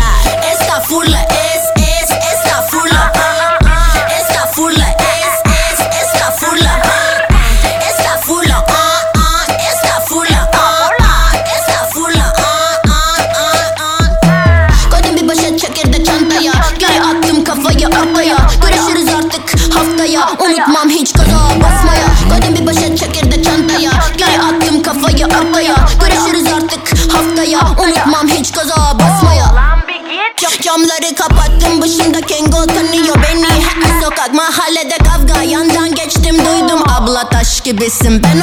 taş 37.95 38.01
gibisin 38.01 38.23
ben 38.23 38.39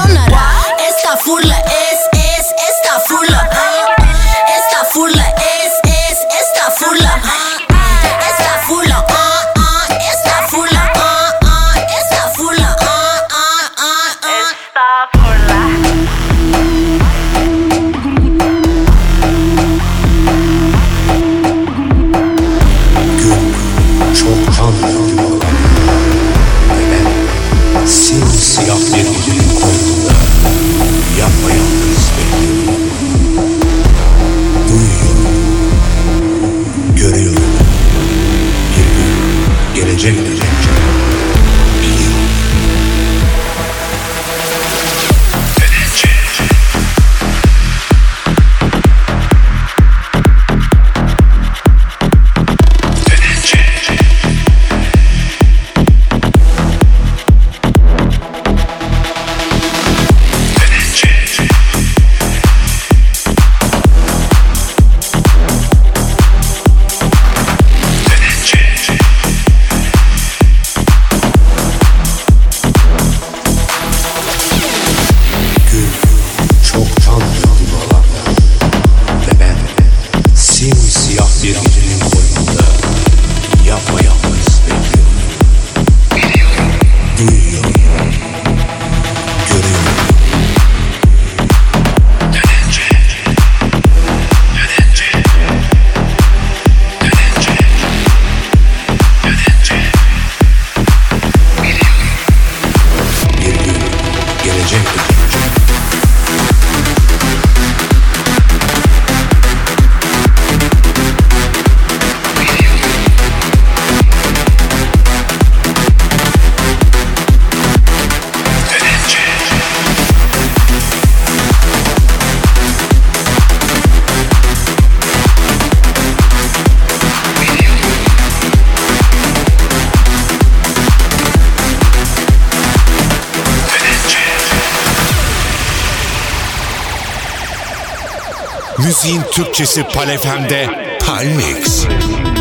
Türkçesi 139.52 139.84
Palefem'de 139.84 140.66
Palmix. 141.06 141.86
Bir 141.86 142.31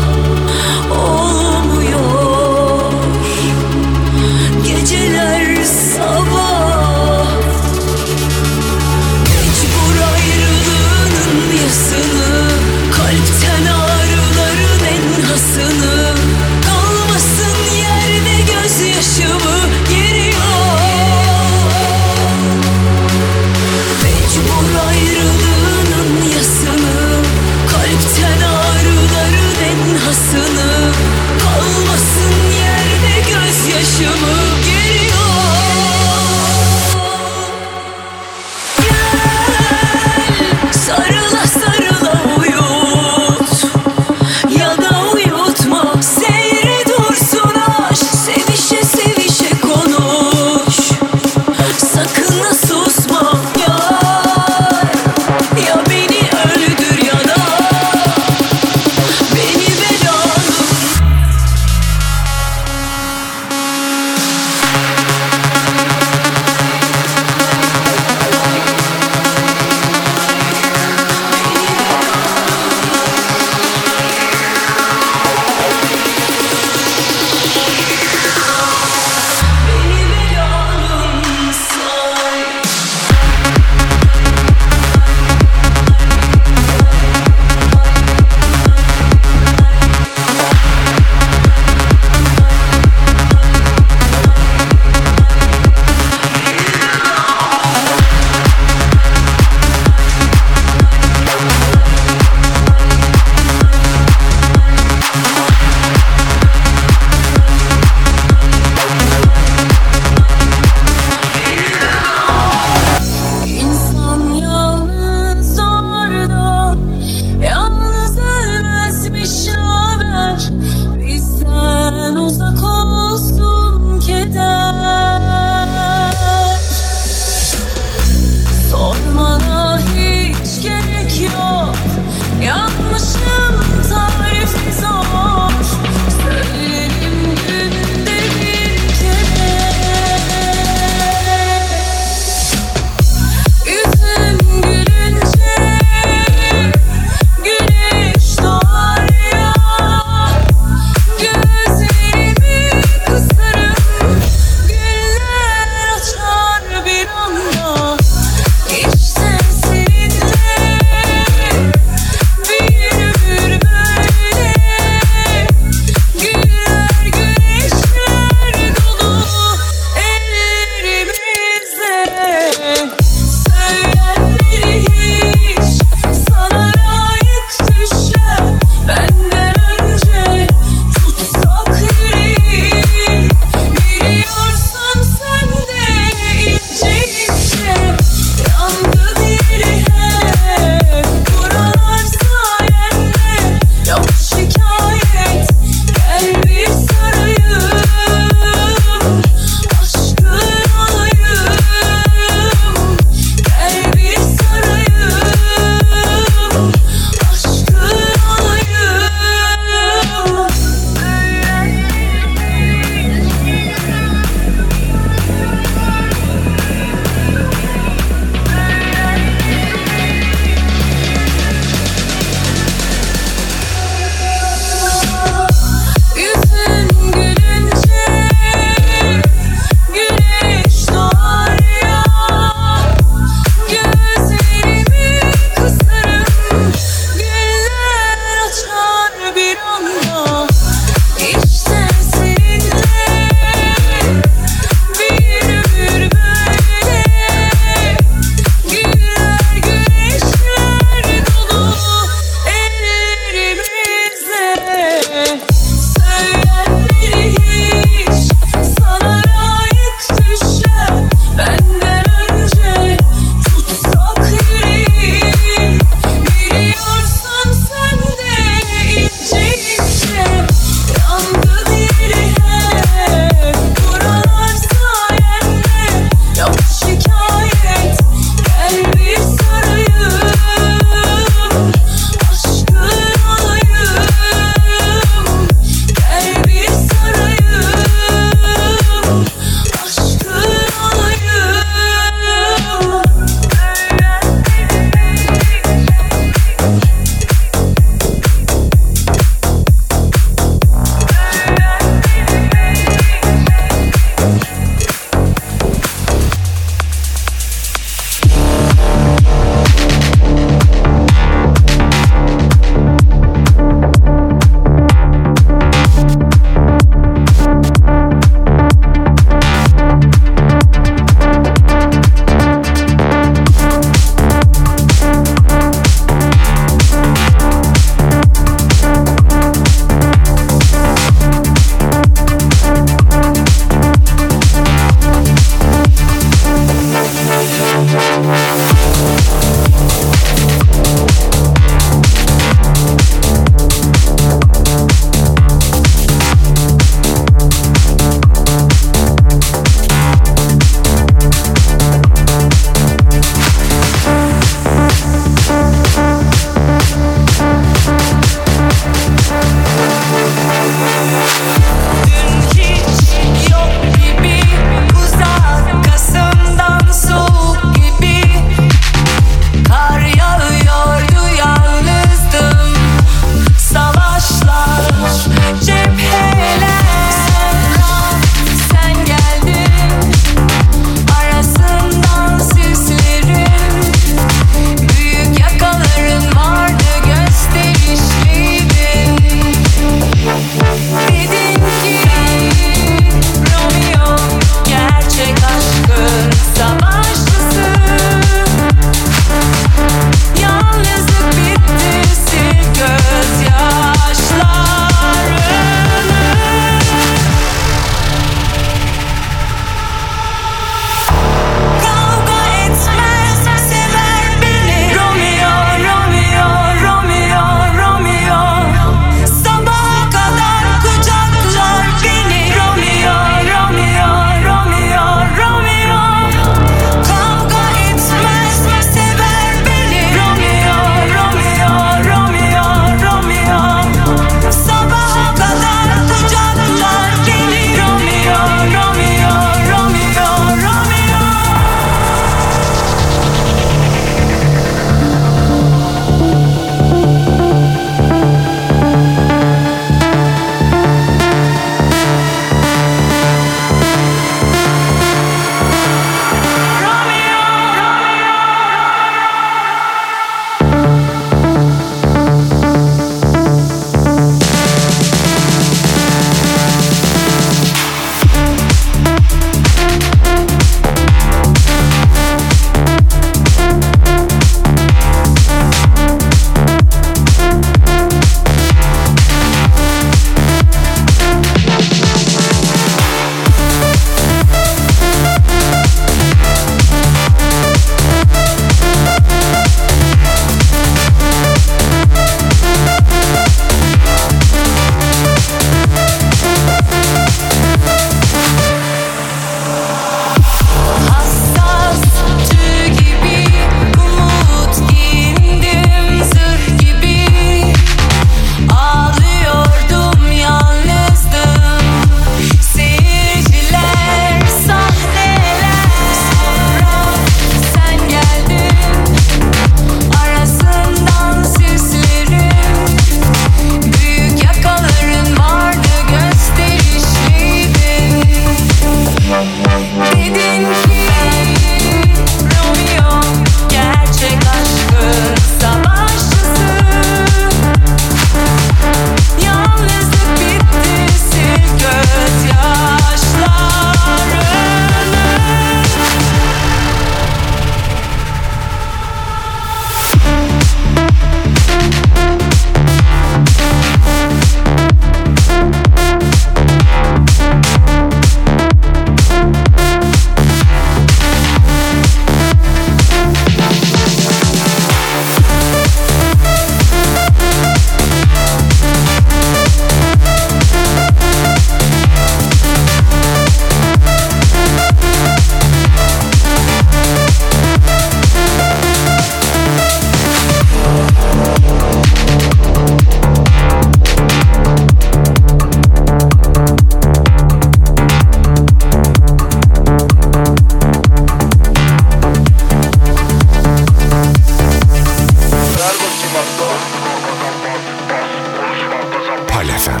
Palefem, 599.48 600.00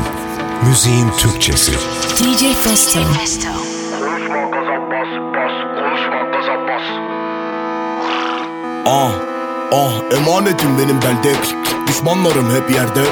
müziğin 0.68 1.10
Türkçesi. 1.18 1.72
DJ 2.16 2.54
Festo. 2.64 3.00
Ah, 8.86 9.10
ah, 9.72 10.16
emanetim 10.16 10.78
benim 10.78 11.02
bende. 11.02 11.32
Düşmanlarım 11.88 12.54
hep 12.56 12.70
yerde. 12.70 13.02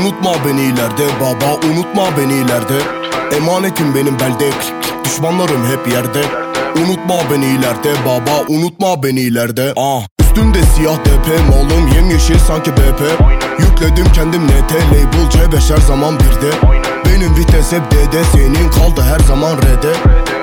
Unutma 0.00 0.32
beni 0.46 0.60
ileride 0.60 1.06
baba, 1.20 1.54
unutma 1.66 2.16
beni 2.18 2.32
ileride. 2.34 2.78
Emanetim 3.36 3.94
benim 3.94 4.14
belde. 4.20 4.50
Düşmanlarım 5.04 5.66
hep 5.66 5.92
yerde. 5.92 6.22
Unutma 6.76 7.14
beni 7.32 7.46
ileride 7.46 7.92
baba, 8.06 8.40
unutma 8.48 9.02
beni 9.02 9.20
ileride. 9.20 9.72
Ah, 9.76 10.02
Üstünde 10.30 10.62
siyah 10.62 10.98
DP 11.04 11.48
malım 11.48 11.88
yemyeşil 11.94 12.38
sanki 12.38 12.72
BP 12.72 13.00
Yükledim 13.58 14.12
kendim 14.12 14.46
NT 14.46 14.72
label 14.72 15.30
C5 15.30 15.74
her 15.74 15.80
zaman 15.80 16.14
birde. 16.20 16.50
Benim 17.04 17.36
vites 17.36 17.72
hep 17.72 17.90
DD 17.90 18.24
senin 18.32 18.70
kaldı 18.70 19.02
her 19.02 19.18
zaman 19.18 19.56
R'de. 19.56 19.92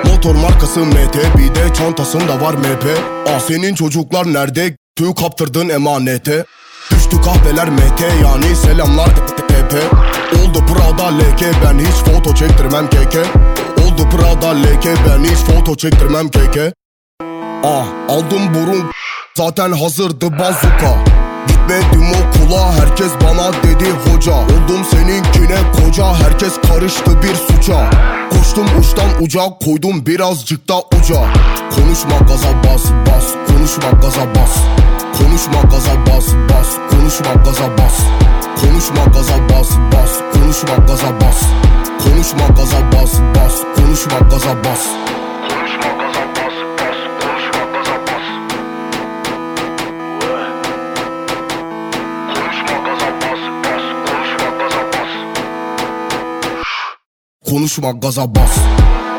Motor 0.04 0.34
markası 0.34 0.80
MT 0.80 1.16
bir 1.38 1.54
de 1.54 1.74
çantasında 1.74 2.40
var 2.40 2.54
MP 2.54 2.98
Ah 3.28 3.40
senin 3.40 3.74
çocuklar 3.74 4.32
nerede? 4.32 4.76
Tüy 4.96 5.14
kaptırdın 5.14 5.68
emanete. 5.68 6.44
Düştü 6.90 7.16
kahveler 7.22 7.68
MT 7.68 8.00
yani 8.22 8.56
selamlar 8.56 9.08
TP 9.26 9.74
Oldu 10.40 10.64
Prada 10.66 11.06
leke 11.06 11.50
ben 11.64 11.78
hiç 11.78 12.12
foto 12.12 12.34
çektirmem 12.34 12.90
keke 12.90 13.22
Oldu 13.84 14.08
Prada 14.10 14.48
leke 14.48 14.94
ben 15.08 15.24
hiç 15.24 15.38
foto 15.38 15.76
çektirmem 15.76 16.28
keke 16.28 16.72
Ah 17.64 17.86
aldım 18.08 18.54
burun 18.54 18.90
zaten 19.38 19.72
hazırdı 19.72 20.38
bazuka 20.38 21.04
Gitmedim 21.48 22.06
okula 22.10 22.72
herkes 22.72 23.12
bana 23.24 23.52
dedi 23.52 23.90
hoca. 23.90 24.32
Oldum 24.32 24.84
seninkine 24.90 25.56
koca 25.72 26.14
herkes 26.14 26.52
karıştı 26.68 27.22
bir 27.22 27.34
suça. 27.34 27.90
Koştum 28.30 28.66
uçtan 28.80 29.08
uca 29.20 29.40
koydum 29.64 30.06
birazcık 30.06 30.68
da 30.68 30.78
uca. 30.78 31.20
Konuşma 31.74 32.18
gaza 32.28 32.48
bas 32.64 32.82
bas 33.06 33.24
konuşma 33.48 33.90
gaza 33.90 34.34
bas. 34.34 34.56
Konuşma 35.18 35.60
gaza 35.60 36.06
bas 36.06 36.26
bas 36.50 36.68
konuşma 36.90 37.34
gaza 37.44 37.78
bas. 37.78 37.98
Konuşma 38.60 39.04
gaza 39.04 39.48
bas 39.50 39.68
bas 39.92 40.18
konuşma 40.32 40.76
gaza 40.86 41.20
bas. 41.20 41.42
Konuşma 42.04 42.46
gaza 42.56 42.92
bas 42.92 43.12
bas 43.34 43.50
konuşma 43.76 44.18
gaza 44.18 44.18
bas 44.18 44.18
Konuşma 44.18 44.18
gaza 44.30 44.64
bas 44.64 45.17
Yaptığım 57.68 59.17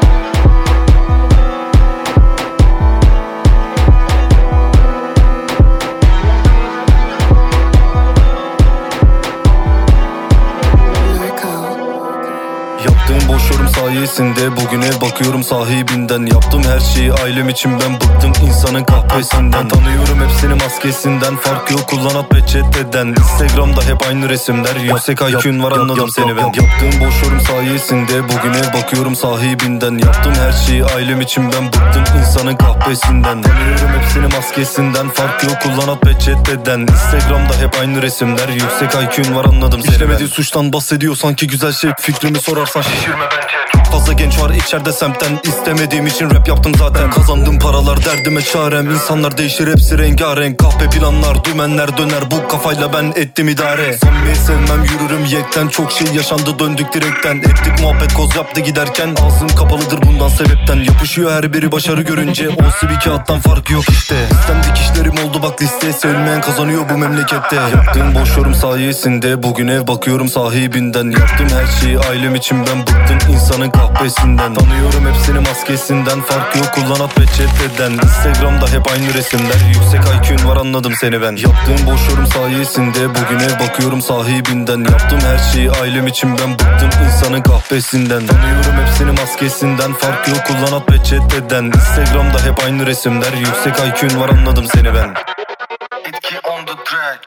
yorum 14.10 14.34
sayesinde 14.34 14.55
Bugüne 14.55 15.01
bakıyorum 15.01 15.43
sahibinden. 15.43 16.26
Yaptım 16.26 16.64
her 16.64 16.80
şeyi 16.80 17.14
ailem 17.14 17.49
için 17.49 17.72
ben 17.80 17.93
bıktım 17.93 18.47
insanın 18.47 18.84
kahvesinden. 18.84 19.68
Tanıyorum 19.68 20.22
hepsini 20.28 20.53
maskesinden. 20.53 21.36
Fark 21.36 21.72
yok 21.72 21.88
kullanat 21.88 22.30
peçeteden. 22.30 23.07
Instagram'da 23.07 23.82
hep 23.82 24.07
aynı 24.07 24.30
resimler. 24.30 24.76
Yüksek 24.76 25.22
IQ'un 25.22 25.64
var 25.64 25.72
anladım 25.72 26.10
seni 26.10 26.38
ben. 26.38 26.43
Yaptığım 26.43 26.99
boş 26.99 27.24
yorum 27.24 27.41
sayesinde 27.41 28.24
Bugüne 28.24 28.74
bakıyorum 28.74 29.16
sahibinden. 29.16 29.97
Yaptım 29.97 30.34
her 30.36 30.51
şeyi 30.51 30.86
ailem 30.86 31.22
için 31.22 31.51
ben 31.51 31.68
bıktım 31.68 32.20
insanın 32.20 32.55
kahvesinden. 32.55 33.41
Tanıyorum 33.41 33.89
hepsini 34.01 34.28
maskesinden. 34.28 35.10
Fark 35.10 35.43
yok 35.43 35.62
kullanat 35.64 36.01
peçeteden. 36.01 36.80
Instagram'da 36.80 37.53
hep 37.62 37.80
aynı 37.82 38.01
resimler. 38.01 38.49
Yüksek 38.49 38.89
IQ'un 38.93 39.36
var 39.36 39.45
anladım 39.45 39.82
seni 39.82 39.93
İşlemediği 39.93 40.30
suçtan 40.30 40.74
bahsediyor 40.74 41.16
sanki 41.16 41.47
güzel 41.47 41.72
şey. 41.72 41.91
Fikrimi 41.99 42.39
sorarsan 42.39 42.82
şişirme 42.82 43.26
bence 43.32 43.78
fazla 44.00 44.14
genç 44.14 44.39
var 44.39 44.50
içeride 44.50 44.91
semtten 44.91 45.39
İstemediğim 45.43 46.08
için 46.08 46.30
rap 46.30 46.47
yaptım 46.47 46.76
zaten. 46.76 47.12
Kazandığım 47.12 47.60
paralar 47.60 48.06
derdime 48.06 48.41
çarem. 48.41 48.89
İnsanlar 48.89 49.38
değişir 49.38 49.68
hepsi 49.68 49.97
rengarenk. 49.97 50.60
Kahpe 50.60 50.89
planlar 50.89 51.43
dümenler 51.43 51.97
döner. 51.97 52.32
Bu 52.32 52.47
kafayla 52.47 52.93
ben 52.93 53.14
ettim 53.16 53.50
idare. 53.50 53.97
Samimi 53.97 54.36
sevmem 54.36 54.84
yürürüm 54.84 55.26
yekten. 55.26 55.68
Çok 55.68 55.91
şey 55.91 56.08
yaşandı 56.08 56.60
döndük 56.60 56.93
direkten. 56.93 57.38
Ettik 57.38 57.82
muhabbet 57.82 58.14
koz 58.14 58.36
yaptı 58.36 58.62
giderken. 58.62 59.16
Ağzım 59.26 59.47
kapalıdır 59.47 60.02
bundan 60.02 60.30
sebepten. 60.30 60.76
Yapışıyor 60.76 61.32
her 61.32 61.54
biri 61.54 61.72
başarı 61.72 62.02
görünce. 62.02 62.50
Olsa 62.50 62.89
bir 62.89 63.00
kağıttan 63.00 63.39
farkı 63.39 63.74
yok 63.74 63.89
işte. 63.89 64.16
Sistem 64.32 64.62
dikişlerim 64.64 65.28
oldu 65.28 65.41
bak 65.43 65.62
liste 65.62 65.93
Sevmeyen 65.93 66.41
kazanıyor 66.41 66.89
bu 66.89 66.97
memlekette. 66.97 67.56
Yaptığım 67.56 68.16
boş 68.16 68.38
yorum 68.38 68.56
sayesinde 68.56 69.43
Bugün 69.43 69.68
ev 69.68 69.88
bakıyorum 69.88 70.30
sahibinden. 70.30 71.12
Yaptım 71.12 71.47
her 71.50 71.82
şeyi 71.82 72.00
ailem 72.00 72.36
için 72.36 72.58
ben 72.66 72.82
bıktım. 72.82 73.34
İnsanın 73.34 73.70
kahvesinden 73.93 74.53
Tanıyorum 74.53 75.05
hepsini 75.07 75.39
maskesinden. 75.39 76.21
Fark 76.21 76.55
yok 76.55 76.73
kullanat 76.73 77.15
peçeteden 77.15 77.91
Instagram'da 77.91 78.67
hep 78.67 78.91
aynı 78.91 79.13
resimler. 79.13 79.59
Yüksek 79.67 80.01
IQ'un 80.01 80.49
var 80.49 80.57
anladım 80.57 80.93
seni 80.99 81.21
ben. 81.21 81.35
Yaptığım 81.35 81.87
yorum 81.87 82.27
sayesinde 82.27 83.09
Bugün 83.09 83.39
ev 83.39 83.59
bakıyorum 83.59 84.01
sahibinden. 84.01 84.79
Yaptım 84.79 85.19
her 85.19 85.37
şeyi 85.53 85.71
ailem 85.71 86.07
için 86.07 86.37
ben 86.37 86.53
bıktım 86.53 86.89
insanın 87.05 87.41
kahvesinden 87.41 88.27
Tanıyorum 88.27 88.85
hepsini 88.85 89.11
maskesinden. 89.11 89.93
Fark 89.93 90.27
yok 90.27 90.45
kullanat 90.47 90.87
peçeteden 90.87 91.63
Instagram'da 91.63 92.39
hep 92.45 92.63
aynı 92.65 92.85
resimler. 92.85 93.33
Yüksek 93.33 93.73
IQ'un 93.79 94.21
var 94.21 94.29
anladım 94.29 94.65
seni 94.75 94.93
ben. 94.93 95.13
Etki 96.05 96.39
on 96.43 96.65
the 96.65 96.73
track. 96.83 97.19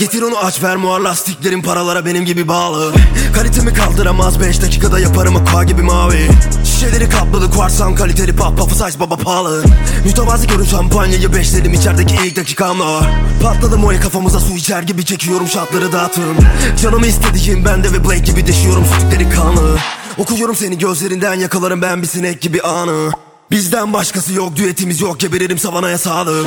Getir 0.01 0.23
onu 0.23 0.39
aç 0.39 0.63
ver 0.63 0.77
muar 0.77 1.01
lastiklerin 1.01 1.63
paralara 1.63 2.07
benim 2.07 2.25
gibi 2.25 2.49
bağlı. 2.49 2.95
Kalitemi 3.35 3.75
kaldıramaz 3.75 4.41
5 4.41 4.63
dakikada 4.63 4.99
yaparım 4.99 5.37
aqua 5.37 5.65
gibi 5.65 5.83
mavi. 5.83 6.29
Şişeleri 6.65 7.09
kapladı 7.09 7.51
kuarsan 7.51 7.95
kaliteli 7.95 8.37
pop 8.37 8.59
pop 8.59 8.73
size 8.73 9.01
baba 9.01 9.17
pahalı. 9.17 9.65
Mütevazi 10.05 10.47
görün 10.47 10.65
şampanyayı 10.65 11.33
beşledim 11.33 11.75
içerideki 11.75 12.15
ilk 12.27 12.37
dakikamla. 12.37 13.01
Patladım 13.43 13.85
o 13.85 13.93
el 13.93 14.03
kafamıza 14.03 14.41
su 14.41 14.53
içer 14.53 14.83
gibi 14.83 15.05
çekiyorum 15.05 15.49
şatları 15.49 15.93
dağıtırım. 15.93 16.37
Canımı 16.83 17.07
istediğim 17.07 17.65
bende 17.65 17.93
ve 17.93 18.05
Blake 18.05 18.19
gibi 18.19 18.47
deşiyorum 18.47 18.85
sütükleri 18.85 19.31
kanlı. 19.31 19.79
Okuyorum 20.19 20.57
seni 20.57 20.79
gözlerinden 20.79 21.35
yakalarım 21.35 21.83
ben 21.83 22.03
bir 22.03 22.07
sinek 22.07 22.41
gibi 22.41 22.63
anı. 22.63 23.11
Bizden 23.51 23.93
başkası 23.93 24.33
yok 24.33 24.57
düetimiz 24.57 25.01
yok 25.01 25.21
geberirim 25.21 25.59
savanaya 25.59 25.99
sağlık. 25.99 26.47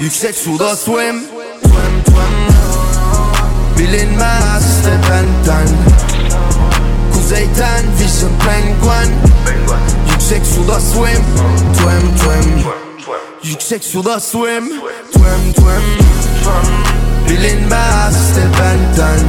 Yüksek 0.00 0.34
suda 0.34 0.76
swim 0.76 1.16
Bilinmez 3.78 4.84
de 4.84 4.90
benden. 5.08 5.68
Kuzeyden 7.12 7.84
vision 7.98 8.30
penguin 8.46 9.14
Yüksek 10.10 10.46
suda 10.46 10.80
swim. 10.80 11.24
Twim 11.76 12.16
twim 12.16 12.64
Yüksek 13.42 13.84
suda 13.84 14.20
swim. 14.20 14.68
Twim 15.12 15.52
twim 15.52 15.84
Bilinmez 17.28 18.36
de 18.36 18.44
benden. 18.58 19.20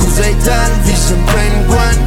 Kuzeyden 0.00 0.70
vision 0.86 1.20
penguin 1.26 1.98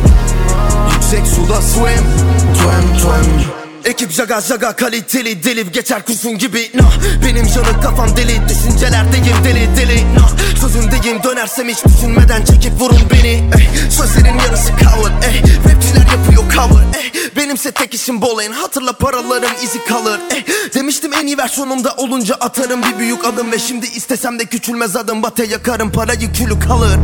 Yüksek 0.94 1.28
suda 1.28 1.62
swim. 1.62 2.06
Twim 2.54 2.98
twim 2.98 3.65
Ekip 3.86 4.12
jaga 4.12 4.42
jaga 4.42 4.76
kaliteli 4.76 5.44
delip 5.44 5.74
geçer 5.74 6.06
kurşun 6.06 6.38
gibi 6.38 6.72
nah 6.74 6.94
Benim 7.26 7.48
canım 7.48 7.82
kafam 7.82 8.18
deli 8.18 8.42
düşüncelerdeyim 8.50 9.44
deli 9.44 9.78
deli 9.78 10.16
nah 10.16 10.30
Sözümdeyim 10.62 11.24
dönersem 11.24 11.70
hiç 11.70 11.86
düşünmeden 11.86 12.46
çekip 12.46 12.82
vurun 12.82 13.02
beni 13.12 13.28
ey. 13.28 13.90
Sözlerin 13.90 14.38
yarısı 14.38 14.68
cover 14.68 15.12
ey. 15.30 15.42
Rapçiler 15.42 16.08
yapıyor 16.18 16.44
cover 16.54 16.84
ey. 17.00 17.12
Benim 17.36 17.56
Benimse 17.56 17.72
tek 17.72 17.94
işim 17.94 18.22
bolayın 18.22 18.52
Hatırla 18.52 18.94
paralarım 18.94 19.50
izi 19.64 19.86
kalır 19.86 20.20
eh, 20.32 20.44
Demiştim 20.74 21.14
en 21.14 21.28
iyi 21.28 21.38
versiyonumda 21.38 21.94
olunca 21.98 22.36
atarım 22.36 22.84
bir 22.84 23.00
büyük 23.00 23.26
adım 23.26 23.52
Ve 23.52 23.60
şimdi 23.60 23.86
istesem 23.86 24.40
de 24.40 24.46
küçülmez 24.46 24.96
adım 24.96 25.24
Bate 25.24 25.46
yakarım 25.46 25.92
parayı 25.92 26.34
külü 26.34 26.60
kalır 26.60 27.00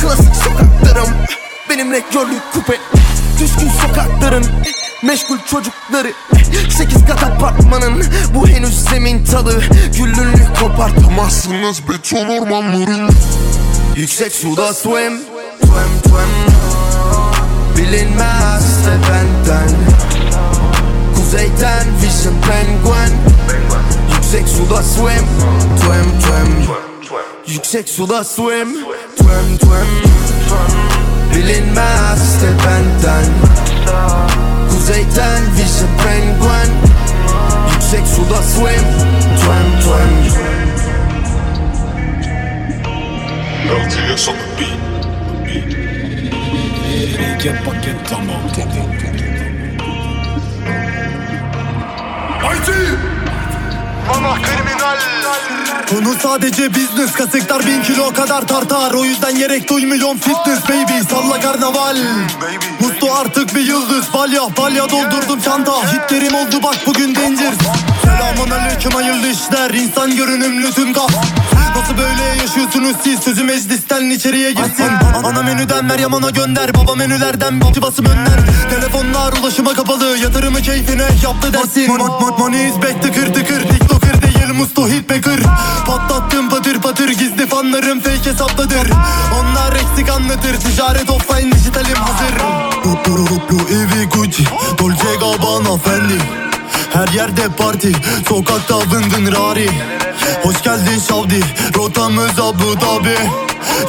Klasik 0.00 0.36
sokaklarım 0.36 1.14
Benim 1.70 1.92
rektörlük 1.92 2.52
kupe 2.52 2.78
Düşkün 3.40 3.70
sokakların 3.82 4.46
Meşgul 5.02 5.38
çocukları. 5.50 6.12
Sekiz 6.70 7.04
kat 7.06 7.22
apartmanın 7.22 8.04
Bu 8.34 8.48
henüz 8.48 8.84
zemin 8.84 9.24
talı 9.24 9.62
Güllünü 9.98 10.54
kopartamazsınız 10.60 11.88
beton 11.88 12.28
ormanların 12.28 13.10
Yüksek 13.96 14.32
suda 14.32 14.74
swim. 14.74 15.20
Twem 15.60 16.00
twem. 16.04 16.28
Bilinmez 17.76 18.86
de 18.86 18.90
benden. 19.10 19.70
Kuzeyden 21.14 21.86
vision 22.02 22.34
penguin. 22.42 23.16
Yüksek 24.14 24.48
suda 24.48 24.82
swim. 24.82 25.26
Twem 25.76 26.20
twem. 26.20 26.76
Yüksek 27.46 27.88
suda 27.88 28.24
swim. 28.24 28.76
Twem 29.16 29.56
twem. 29.58 29.86
Bilinmez 30.04 30.85
Swim 38.56 38.84
Twem 39.40 39.66
twem 39.82 40.12
LTS 43.80 44.28
on 44.28 44.36
the 44.36 44.46
beat. 44.56 45.72
Paket 47.18 47.64
paket 47.64 47.98
tamam 48.08 48.42
tamam 48.56 48.88
Haydi! 52.42 52.80
Bana 54.08 54.34
kriminal 54.42 54.98
Konu 55.90 56.14
sadece 56.22 56.74
business 56.74 57.12
Kasıklar 57.12 57.66
bin 57.66 57.82
kilo 57.82 58.12
kadar 58.12 58.48
tartar. 58.48 58.94
O 58.94 59.04
yüzden 59.04 59.38
gerek 59.38 59.70
duymuyorum 59.70 60.18
fitness 60.18 60.68
baby. 60.68 61.08
Salla 61.10 61.40
karnaval. 61.40 61.96
Musto 62.80 63.14
artık 63.14 63.54
bir 63.54 63.60
yıldız. 63.60 64.04
Balya 64.14 64.42
balya 64.58 64.90
doldurdum 64.90 65.40
çanta. 65.40 65.92
Hitlerim 65.92 66.34
oldu 66.34 66.62
bak 66.62 66.76
bugün 66.86 67.14
danger 67.14 67.52
Selamun 68.16 68.50
aleyküm 68.50 68.92
hayırlı 68.92 69.26
işler. 69.26 69.70
İnsan 69.70 70.16
görünümlü 70.16 70.72
tüm 70.72 70.92
kaf 70.92 71.10
Nasıl 71.76 71.98
böyle 71.98 72.22
yaşıyorsunuz 72.22 72.96
siz? 73.04 73.20
Sözü 73.20 73.44
meclisten 73.44 74.10
içeriye 74.10 74.52
girsin. 74.52 74.90
Ana 75.24 75.42
menüden 75.42 75.84
Meryem 75.84 76.14
ana 76.14 76.30
gönder. 76.30 76.74
Baba 76.74 76.94
menülerden 76.94 77.60
babacı 77.60 77.82
basım 77.82 78.06
önler. 78.06 78.38
Telefonlar 78.70 79.32
ulaşıma 79.32 79.74
kapalı. 79.74 80.18
Yatırımı 80.18 80.62
keyfine 80.62 81.06
yaptı 81.24 81.52
dersin. 81.52 81.88
Mon 81.88 81.98
mon 81.98 82.38
money 82.38 82.68
is 82.68 82.76
back 82.76 83.02
tıkır 83.02 83.34
tıkır 83.34 83.60
TikToker 83.60 84.22
değil 84.22 84.54
musto 84.54 84.88
hitmaker 84.88 85.40
Patlattım 85.86 86.48
patır 86.48 86.80
patır 86.80 87.08
Gizli 87.08 87.46
fanlarım 87.46 88.00
fake 88.00 88.30
hesapladır. 88.30 88.90
Onlar 89.40 89.72
eksik 89.72 90.10
anlatır. 90.10 90.60
Ticaret 90.60 91.10
offline 91.10 91.52
dijitalim 91.52 91.96
hazır. 91.96 92.36
Louis 93.08 93.96
V 93.96 94.04
Gucci. 94.04 94.44
Dolce 94.78 95.14
Gabbana 95.20 95.76
Fendi 95.78 96.45
her 96.96 97.08
yerde 97.08 97.48
parti 97.58 97.92
Sokakta 98.28 98.78
vındın 98.78 99.32
rari. 99.32 99.70
Hoş 100.42 100.62
geldin 100.62 101.00
Şavdi 101.08 101.40
Rotamız 101.76 102.40
Abu 102.40 102.80
Dhabi. 102.80 103.18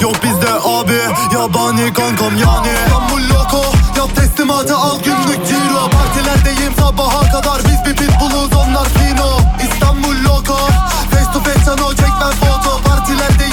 Yok 0.02 0.16
bizde 0.24 0.54
abi 0.66 1.00
Yabani 1.34 1.94
kankam 1.94 2.38
yani. 2.38 2.68
İstanbul 2.86 3.22
loko 3.30 3.66
Yap 3.98 4.16
teslimatı 4.16 4.76
al 4.78 5.00
günlük 5.00 5.48
ciro. 5.48 5.90
Partilerdeyim 5.90 6.74
sabaha 6.80 7.32
kadar 7.32 7.62
Biz 7.64 7.86
bir 7.86 7.96
pitbulluz 7.96 8.54
onlar 8.54 8.88
fino. 8.90 9.40
İstanbul 9.72 10.24
loko 10.24 10.58
Face 11.12 11.32
to 11.34 11.40
face 11.40 11.66
sana 11.66 11.90
çekmem 11.90 12.32
foto 12.32 12.82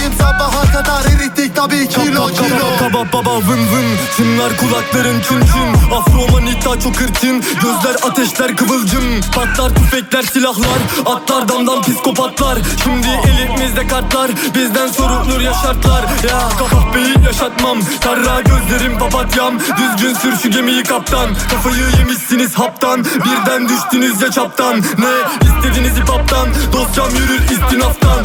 Partilerdeyim 0.04 0.12
sabaha 0.12 0.72
kadar 0.72 1.04
Erittik 1.04 1.56
tabii 1.56 1.88
kilo 1.88 2.26
kilo. 2.26 2.76
Kaba 2.78 3.12
baba 3.12 3.36
vın 3.36 3.58
vın. 3.58 3.86
Çınlar 4.16 4.56
kulakların 4.56 5.20
çın 5.20 5.40
çın 5.40 5.96
Afro 5.96 6.32
manita 6.32 6.80
çok 6.80 6.96
hırçın 6.96 7.44
Gözler 7.54 7.96
ateşler 8.10 8.56
kıvılcım. 8.56 9.20
Patlar 9.34 9.74
tüfekler 9.74 10.22
silahlar. 10.22 10.78
Atlar 11.06 11.48
damdan 11.48 11.82
psikopatlar. 11.82 12.58
Şimdi 12.84 13.06
elimizde 13.06 13.86
kartlar. 13.86 14.30
Bizden 14.54 14.88
sorulur 14.88 15.40
yaşartlar 15.40 16.02
Ya 16.02 16.48
kahpeyi 16.70 17.14
yaşatmam. 17.26 17.78
Karra 18.00 18.40
gözlerim 18.40 18.98
papatyam. 18.98 19.58
Düzgün 19.60 20.14
sür 20.14 20.36
şu 20.42 20.50
gemiyi 20.50 20.82
kaptan. 20.82 21.30
Kafayı 21.50 21.84
yemişsiniz 21.98 22.54
haptan. 22.54 23.04
Birden 23.04 23.68
düştünüz 23.68 24.22
ya 24.22 24.30
çaptan. 24.30 24.76
Ne 24.78 25.14
istediniz 25.48 25.96
hip 25.96 26.08
hop'tan 26.08 26.48
Dosyam 26.72 27.10
yürür 27.10 27.40
istinaftan 27.42 28.24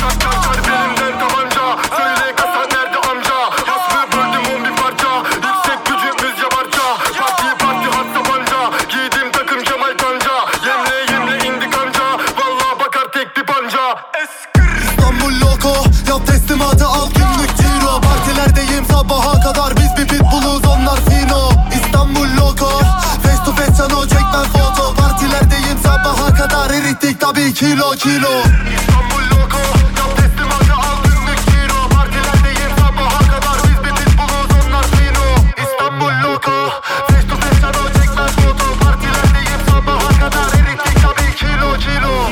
kilo 27.59 27.91
kilo 27.91 28.43
İstanbul 28.75 29.23
loko 29.31 29.59
Yap 29.97 30.17
teslimatı 30.17 30.73
al 30.73 31.03
günlük 31.03 31.39
ciro 31.45 31.89
Partilerdeyim 31.89 32.71
sabaha 32.79 33.19
kadar 33.19 33.57
Biz 33.63 33.83
bir 33.83 33.95
pitbulluz 33.95 34.65
onlar 34.65 34.83
fino 34.83 35.25
İstanbul 35.63 36.23
loko 36.23 36.69
Face 37.07 37.27
to 37.29 37.35
face 37.35 37.61
sana 37.61 37.93
çekmem 37.93 38.27
foto 38.27 38.79
Partilerdeyim 38.83 39.61
sabaha 39.69 40.19
kadar 40.19 40.47
Erittik 40.59 41.01
tabii 41.01 41.35
kilo 41.35 41.77
kilo 41.79 42.29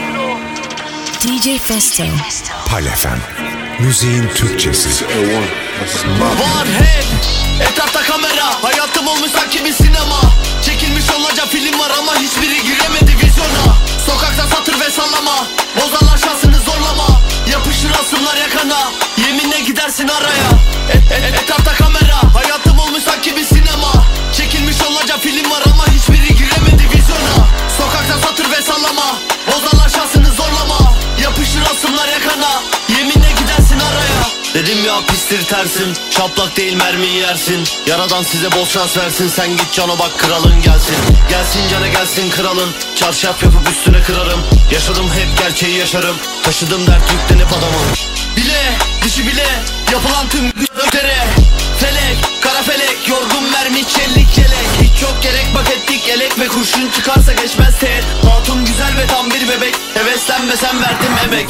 DJ 1.22 1.60
Festo. 1.62 2.04
Palefem. 2.70 3.20
Müziğin 3.80 4.28
Türkçesi. 4.28 4.90
Hep 6.78 7.72
Etrafta 7.72 8.07
Hayatım 8.62 9.08
olmuş 9.08 9.32
sanki 9.32 9.66
bir 9.66 9.74
sinema. 9.74 10.22
Çekilmiş 10.62 11.06
onlarca 11.18 11.46
film 11.46 11.80
var 11.80 11.92
ama 12.00 12.16
hiçbiri 12.16 12.64
giremedi 12.64 13.12
vizyona. 13.24 13.66
Sokakta 14.06 14.48
satır 14.56 14.80
ve 14.80 14.92
sallama. 14.92 15.48
Bozarlar 15.76 16.18
şansını 16.18 16.60
zorlama. 16.60 17.22
Yapışır 17.52 17.92
asımlar 18.02 18.38
yakana. 18.38 18.92
Yeminle 19.18 19.60
gidersin 19.60 20.08
araya. 20.08 20.50
E- 20.94 21.14
e- 21.16 21.28
Etrafta 21.44 21.74
kamera. 21.74 22.18
Hayatım 22.36 22.80
olmuş 22.80 23.04
sanki 23.04 23.36
bir 23.36 23.46
sinema. 23.46 23.94
Çekilmiş 24.38 24.78
onlarca 24.90 25.18
film 25.18 25.52
var 25.52 25.64
ama 25.74 25.88
hiçbiri 25.88 26.36
giremedi 26.36 26.84
vizyona. 26.96 27.48
Sokakta 27.78 28.28
satır 28.28 28.52
ve 28.52 28.62
sallama. 28.62 29.16
Bozarlar 29.48 29.90
şansını 29.90 30.32
zorlama. 30.32 30.94
Yapışır 31.24 31.62
asımlar 31.62 32.08
yakana. 32.08 32.62
Yeminle 32.90 33.32
gidersin 33.40 33.80
araya 33.80 34.37
Dedim 34.58 34.86
ya 34.86 35.02
pistir 35.08 35.46
tersin 35.46 35.94
Şaplak 36.10 36.58
değil 36.58 36.74
mermiyi 36.74 37.14
yersin. 37.14 37.64
Yaradan 37.88 38.24
size 38.24 38.52
bol 38.52 38.66
şans 38.66 38.98
versin 38.98 39.28
Sen 39.28 39.50
git 39.50 39.74
cana 39.74 40.00
bak 40.00 40.20
kralın 40.20 40.62
gelsin. 40.62 40.96
Gelsin 41.30 41.68
cana 41.70 41.88
gelsin 41.88 42.30
kralın 42.30 42.70
Çarşaf 42.96 43.44
yapıp 43.44 43.70
üstüne 43.70 44.02
kırarım. 44.02 44.40
Yaşadım 44.72 45.06
hep 45.10 45.38
gerçeği 45.40 45.78
yaşarım 45.78 46.16
Taşıdım 46.44 46.88
dert 46.88 47.12
yüklenip 47.12 47.48
adamım 47.48 47.88
Bile 48.38 48.72
dışı 49.04 49.28
bile 49.28 49.48
Yapılan 49.92 50.30
tüm 50.30 50.52
güçlere 50.52 51.28
Felek 51.80 52.18
kara 52.42 52.64
felek 52.64 53.08
Yorgun 53.08 53.52
mermi 53.52 53.88
çellik 53.88 54.27
yok 55.02 55.14
gerek 55.24 55.48
bak 55.56 55.70
ettik 55.72 56.10
elek 56.10 56.40
Ve 56.40 56.48
kurşun 56.48 56.92
çıkarsa 56.96 57.34
geçmez 57.34 57.80
teğet. 57.80 58.04
Hatun 58.32 58.66
güzel 58.66 58.98
ve 58.98 59.08
tam 59.08 59.30
bir 59.32 59.50
bebek. 59.50 59.76
Heveslenmesen 59.94 60.82
verdim 60.82 61.14
emek. 61.26 61.50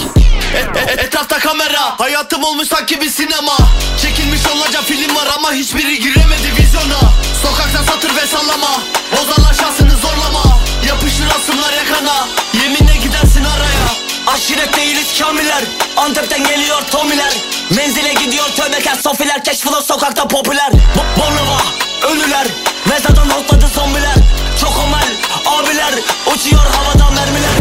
E- 0.55 0.79
e- 0.79 1.03
Etrafta 1.05 1.39
kamera. 1.39 1.99
Hayatım 1.99 2.43
olmuş 2.43 2.67
sanki 2.67 3.01
bir 3.01 3.09
sinema. 3.09 3.57
Çekilmiş 4.01 4.41
onlarca 4.55 4.81
film 4.81 5.15
var 5.15 5.27
ama 5.37 5.53
hiçbiri 5.53 5.99
giremedi 5.99 6.49
vizyona. 6.59 6.99
Sokakta 7.43 7.83
satır 7.83 8.15
ve 8.15 8.27
sallama. 8.27 8.81
Bozarlar 9.11 9.46
Değiliz 15.07 15.21
kamiler 15.21 15.63
Antep'ten 15.97 16.43
geliyor 16.43 16.81
tomiler. 16.91 17.33
Menzile 17.69 18.13
gidiyor 18.13 18.45
tövbekar 18.55 18.95
sofiler 18.95 19.43
Keşfıla 19.43 19.81
sokakta 19.81 20.27
popüler. 20.27 20.71
B- 20.73 21.21
Bornova 21.21 21.61
ölüler. 22.11 22.47
Mezardan 22.89 23.29
hopladı 23.29 23.67
zombiler. 23.67 24.15
Çok 24.61 24.73
omel 24.83 25.07
abiler. 25.45 25.93
Uçuyor 26.33 26.65
havada 26.65 27.11
mermiler. 27.11 27.51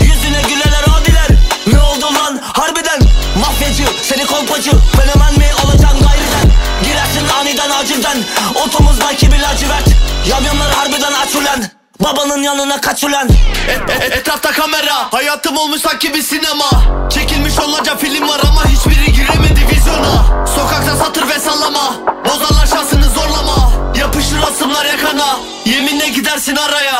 Yüzüne 0.00 0.42
güleler 0.42 0.84
adiler 1.00 1.28
Ne 1.66 1.80
oldu 1.80 2.14
lan? 2.14 2.40
Harbiden 2.52 3.00
Mafyacı 3.40 3.84
seni 4.02 4.26
kolpacı. 4.26 4.70
Fenomen 4.70 5.38
mi 5.38 5.46
olacaksın 5.64 6.00
gayriden? 6.00 6.52
Girersin 6.84 7.28
aniden 7.40 7.70
acilden. 7.70 8.16
Otumuzdaki 8.54 9.32
bir 9.32 9.38
lacivert. 9.40 9.88
Yamyamlar 10.28 10.74
harbiden 10.74 11.12
aç 11.12 11.34
ulan 11.34 11.75
Babanın 12.00 12.42
yanına 12.42 12.80
kaç 12.80 13.04
ulan? 13.04 13.28
E- 13.68 13.92
e- 13.92 14.16
etrafta 14.18 14.52
kamera. 14.52 15.12
Hayatım 15.12 15.56
olmuş 15.56 15.80
sanki 15.80 16.14
bir 16.14 16.22
sinema. 16.22 16.70
Çekilmiş 17.10 17.58
onlarca 17.58 17.96
film 17.96 18.28
var 18.28 18.40
ama 18.50 18.64
hiçbiri 18.64 19.12
giremedi 19.12 19.60
vizyona. 19.76 20.46
Sokakta 20.56 20.96
satır 20.96 21.28
ve 21.28 21.38
sallama. 21.40 21.92
Bozarlar 22.24 22.66
şansını 22.66 23.04
zorlama. 23.10 23.72
Yapışır 23.98 24.42
asımlar 24.42 24.84
yakana. 24.84 25.36
Yeminle 25.64 26.08
gidersin 26.08 26.56
araya 26.56 26.98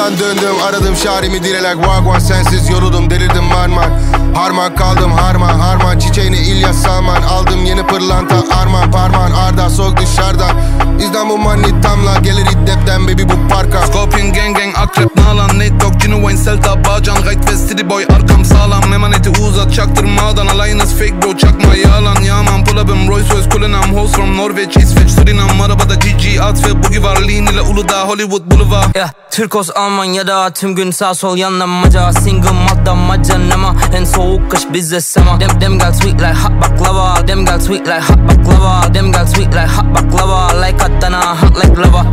Turdan 0.00 0.18
döndüm 0.18 0.62
aradım 0.68 0.96
şarimi 0.96 1.42
direlek 1.42 1.74
Wagwan 1.74 2.18
sensiz 2.18 2.70
yoruldum 2.70 3.10
delirdim 3.10 3.44
marman 3.44 3.90
Harman 4.34 4.74
kaldım 4.74 5.12
harman 5.12 5.58
harman. 5.58 5.98
Çiçeğini 5.98 6.36
İlyas 6.36 6.76
Salman. 6.76 7.22
Aldım 7.22 7.64
yeni 7.64 7.86
pırlanta 7.86 8.34
arman 8.60 8.90
parmağın 8.90 9.32
Arda 9.32 9.70
soğuk 9.70 9.96
dışarıdan 9.96 10.50
İstanbul 10.98 11.36
manitamla 11.36 12.18
gelir 12.18 12.46
iddepten 12.46 13.08
baby 13.08 13.22
bu 13.22 13.48
parka. 13.48 13.86
Scorpion 13.86 14.32
gang 14.32 14.56
gang 14.56 14.78
akrep 14.78 15.16
nalan. 15.16 15.58
Nate 15.58 15.86
Dogg 16.10 16.20
Genuine 16.20 16.36
Selta 16.36 16.84
Bağcan 16.84 17.16
Right 17.16 17.40
West 17.46 17.68
City 17.68 17.90
Boy. 17.90 18.04
Arkam 18.14 18.44
sağlam 18.44 18.92
Emaneti 18.92 19.30
uzat 19.30 19.74
çaktırmadan 19.74 20.46
Alayınız 20.46 20.94
fake 20.94 21.22
bro 21.22 21.36
çakma 21.36 21.74
yalan 21.74 22.22
Yaman. 22.22 22.64
Pull 22.64 22.76
up'ım 22.76 23.08
Rolls 23.08 23.30
Royce 23.30 23.48
kullanam 23.48 23.94
Host 23.94 24.14
from 24.14 24.36
Norveç 24.36 24.76
İsveç 24.76 25.10
Surinam 25.10 25.60
Arabada 25.60 25.94
GG 25.94 26.40
at 26.42 26.66
ve 26.66 26.82
boogie 26.82 27.02
var 27.02 27.16
Lean 27.16 27.46
ile 27.46 27.60
Uludağ 27.60 28.08
Hollywood 28.08 28.50
Boulevard. 28.50 28.94
Yeah, 28.94 29.10
Türkos 29.30 29.70
Almanya'da 29.70 30.50
tüm 30.50 30.74
gün 30.74 30.90
sağ 30.90 31.14
sol 31.14 31.36
yanlamaca. 31.36 32.12
Single 32.12 32.50
malta 32.50 32.94
macanama 32.94 33.74
En 33.94 34.04
soğuk 34.04 34.50
kış 34.50 34.62
bizde 34.72 35.00
sema. 35.00 35.40
Dem, 35.40 35.60
dem 35.60 35.78
gal 35.78 35.92
sweet 35.92 36.14
like 36.14 36.34
hot 36.34 36.52
baklava. 36.62 37.28
Dem 37.28 37.44
gal 37.44 37.60
sweet 37.60 37.86
like 37.86 38.00
hot 38.00 38.18
baklava. 38.18 38.94
Dem 38.94 39.12
gal 39.12 39.26
sweet 39.26 39.54
like 39.54 39.66
hot 39.66 39.86
baklava. 39.94 40.66
Like 40.66 40.84
Adana 40.84 41.42
hot 41.42 41.64
like 41.64 41.80
lava. 41.80 42.06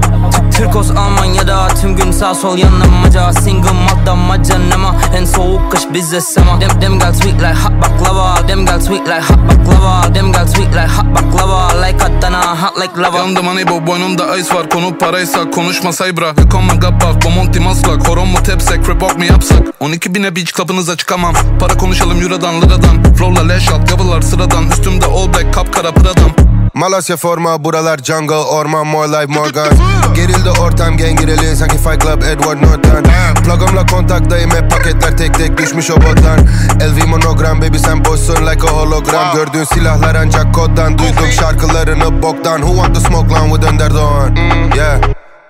Türkos 0.57 0.91
Almanya'da 0.91 1.67
tüm 1.67 1.95
gün 1.95 2.11
sağ 2.11 2.35
sol 2.35 2.57
yanlamaca. 2.57 3.33
Single 3.33 3.71
malta 3.87 4.15
macanama 4.15 4.95
En 5.17 5.25
soğuk 5.25 5.71
kış 5.71 5.81
bizde 5.93 6.21
sema. 6.21 6.61
Dem, 6.61 6.81
dem 6.81 6.99
gal 6.99 7.13
sweet 7.13 7.35
like 7.35 7.53
hot 7.53 7.71
baklava. 7.81 8.47
Dem 8.47 8.65
gal 8.65 8.81
sweet 8.81 9.07
like 9.07 9.21
hot 9.21 9.39
baklava. 9.49 10.15
Dem 10.15 10.31
gal 10.31 10.47
sweet 10.47 10.67
like 10.67 10.87
hot 10.87 11.05
baklava. 11.15 11.87
Like 11.87 12.03
Adana 12.03 12.63
hot 12.63 12.77
like 12.77 13.01
lava. 13.01 13.17
Yandım 13.17 13.47
hani 13.47 13.67
bu 13.67 13.87
boynumda 13.87 14.37
ice 14.37 14.55
var. 14.55 14.69
Konu 14.69 14.97
paraysa 14.97 15.51
konuşma 15.51 15.93
saybra. 15.93 16.33
Yıkama 16.39 16.73
gabbak 16.73 17.25
Bomonti 17.25 17.59
maslak. 17.59 18.07
Horon 18.07 18.27
mu 18.27 18.43
tepsek 18.43 18.89
Report 18.89 19.17
mu 19.17 19.25
yapsak? 19.25 19.59
12 19.79 20.15
bine 20.15 20.35
beach 20.35 20.51
kapınıza 20.51 20.97
çıkamam. 20.97 21.33
Para 21.59 21.77
konuşalım 21.77 22.21
euradan 22.21 22.61
liradan. 22.61 23.13
Flowla 23.13 23.47
leş 23.47 23.69
alt 23.69 23.89
gavalar 23.89 24.21
sıradan. 24.21 24.69
Üstümde 24.71 25.05
all 25.05 25.33
black 25.33 25.53
kapkara 25.53 25.91
pıradan 25.91 26.46
Malasya 26.77 27.17
forma 27.17 27.63
buralar 27.63 27.97
jungle 27.97 28.35
orman 28.35 28.87
more 28.87 29.07
life 29.07 29.27
Morgan 29.27 29.67
Gerildi 30.15 30.49
ortam 30.49 30.97
gengireli 30.97 31.55
sanki 31.55 31.77
Fight 31.77 32.01
Club 32.01 32.21
Edward 32.21 32.61
Norton. 32.61 33.03
Plug'ımla 33.43 33.85
kontaktayım 33.85 34.51
hep 34.51 34.71
paketler 34.71 35.17
tek 35.17 35.33
tek 35.33 35.57
düşmüş 35.57 35.91
o 35.91 35.95
bottan 35.95 36.39
LV 36.81 37.07
monogram 37.07 37.61
baby 37.61 37.77
sen 37.77 38.05
boşsun 38.05 38.47
like 38.47 38.67
a 38.67 38.71
hologram. 38.71 39.35
Gördüğün 39.35 39.63
silahlar 39.63 40.15
ancak 40.15 40.53
koddan 40.53 40.97
duydum 40.97 41.31
şarkılarını 41.39 42.21
boktan. 42.21 42.57
Who 42.57 42.75
want 42.75 42.95
to 42.95 43.01
smoke 43.01 43.33
lan 43.33 43.49
with 43.49 43.73
Önder 43.73 43.93
Doğan 43.93 44.35
Yeah 44.75 45.01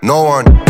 no 0.03 0.23
one 0.23 0.66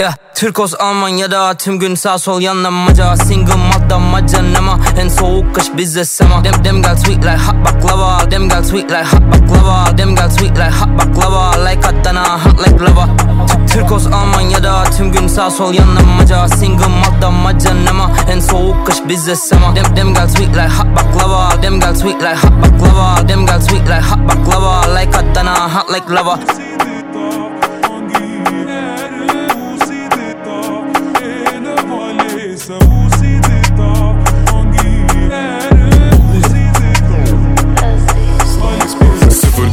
Yeah, 0.00 0.14
Türkos 0.34 0.74
Almanya'da 0.74 1.54
tüm 1.54 1.78
gün 1.78 1.94
sağ 1.94 2.18
sol 2.18 2.40
yanlamaca. 2.40 3.16
Single 3.16 3.54
malta 3.54 3.98
macanama. 3.98 4.78
En 5.00 5.08
soğuk 5.08 5.54
kış 5.54 5.64
bizde 5.76 6.04
sema. 6.04 6.44
Dem, 6.44 6.64
dem 6.64 6.82
gal 6.82 6.96
sweet 6.96 7.18
like 7.18 7.36
hot 7.36 7.54
baklava. 7.64 8.30
Dem 8.30 8.48
gal 8.48 8.64
sweet 8.64 8.90
like 8.90 9.04
hot 9.04 9.22
baklava. 9.22 9.98
Dem 9.98 10.14
gal 10.16 10.30
sweet 10.30 10.50
like 10.50 10.70
hot 10.70 10.88
baklava. 10.98 11.70
Like 11.70 11.88
Adana 11.88 12.44
hot 12.44 12.58
like 12.58 12.84
lava. 12.84 13.08
Türkos 13.72 14.06
Almanya'da 14.06 14.84
tüm 14.96 15.12
gün 15.12 15.28
sağ 15.28 15.50
sol 15.50 15.74
yanlamaca. 15.74 16.48
Single 16.48 16.86
malta 16.86 17.30
macanama. 17.30 18.10
En 18.32 18.40
soğuk 18.40 18.86
kış 18.86 18.96
bizde 19.08 19.36
sema. 19.36 19.76
Dem, 19.76 19.96
dem 19.96 20.14
gal 20.14 20.28
sweet 20.28 20.48
like 20.48 20.68
hot 20.68 20.86
baklava. 20.96 21.62
Dem 21.62 21.80
gal 21.80 21.94
sweet 21.94 22.22
like 22.22 22.36
hot 22.36 22.52
baklava. 22.62 23.28
Dem 23.28 23.46
gal 23.46 23.60
sweet 23.60 23.88
like 23.88 24.02
hot 24.02 24.18
baklava. 24.28 25.00
Like 25.00 25.18
Adana 25.18 25.74
hot 25.74 25.90
like 25.90 26.14
lava 26.14 26.38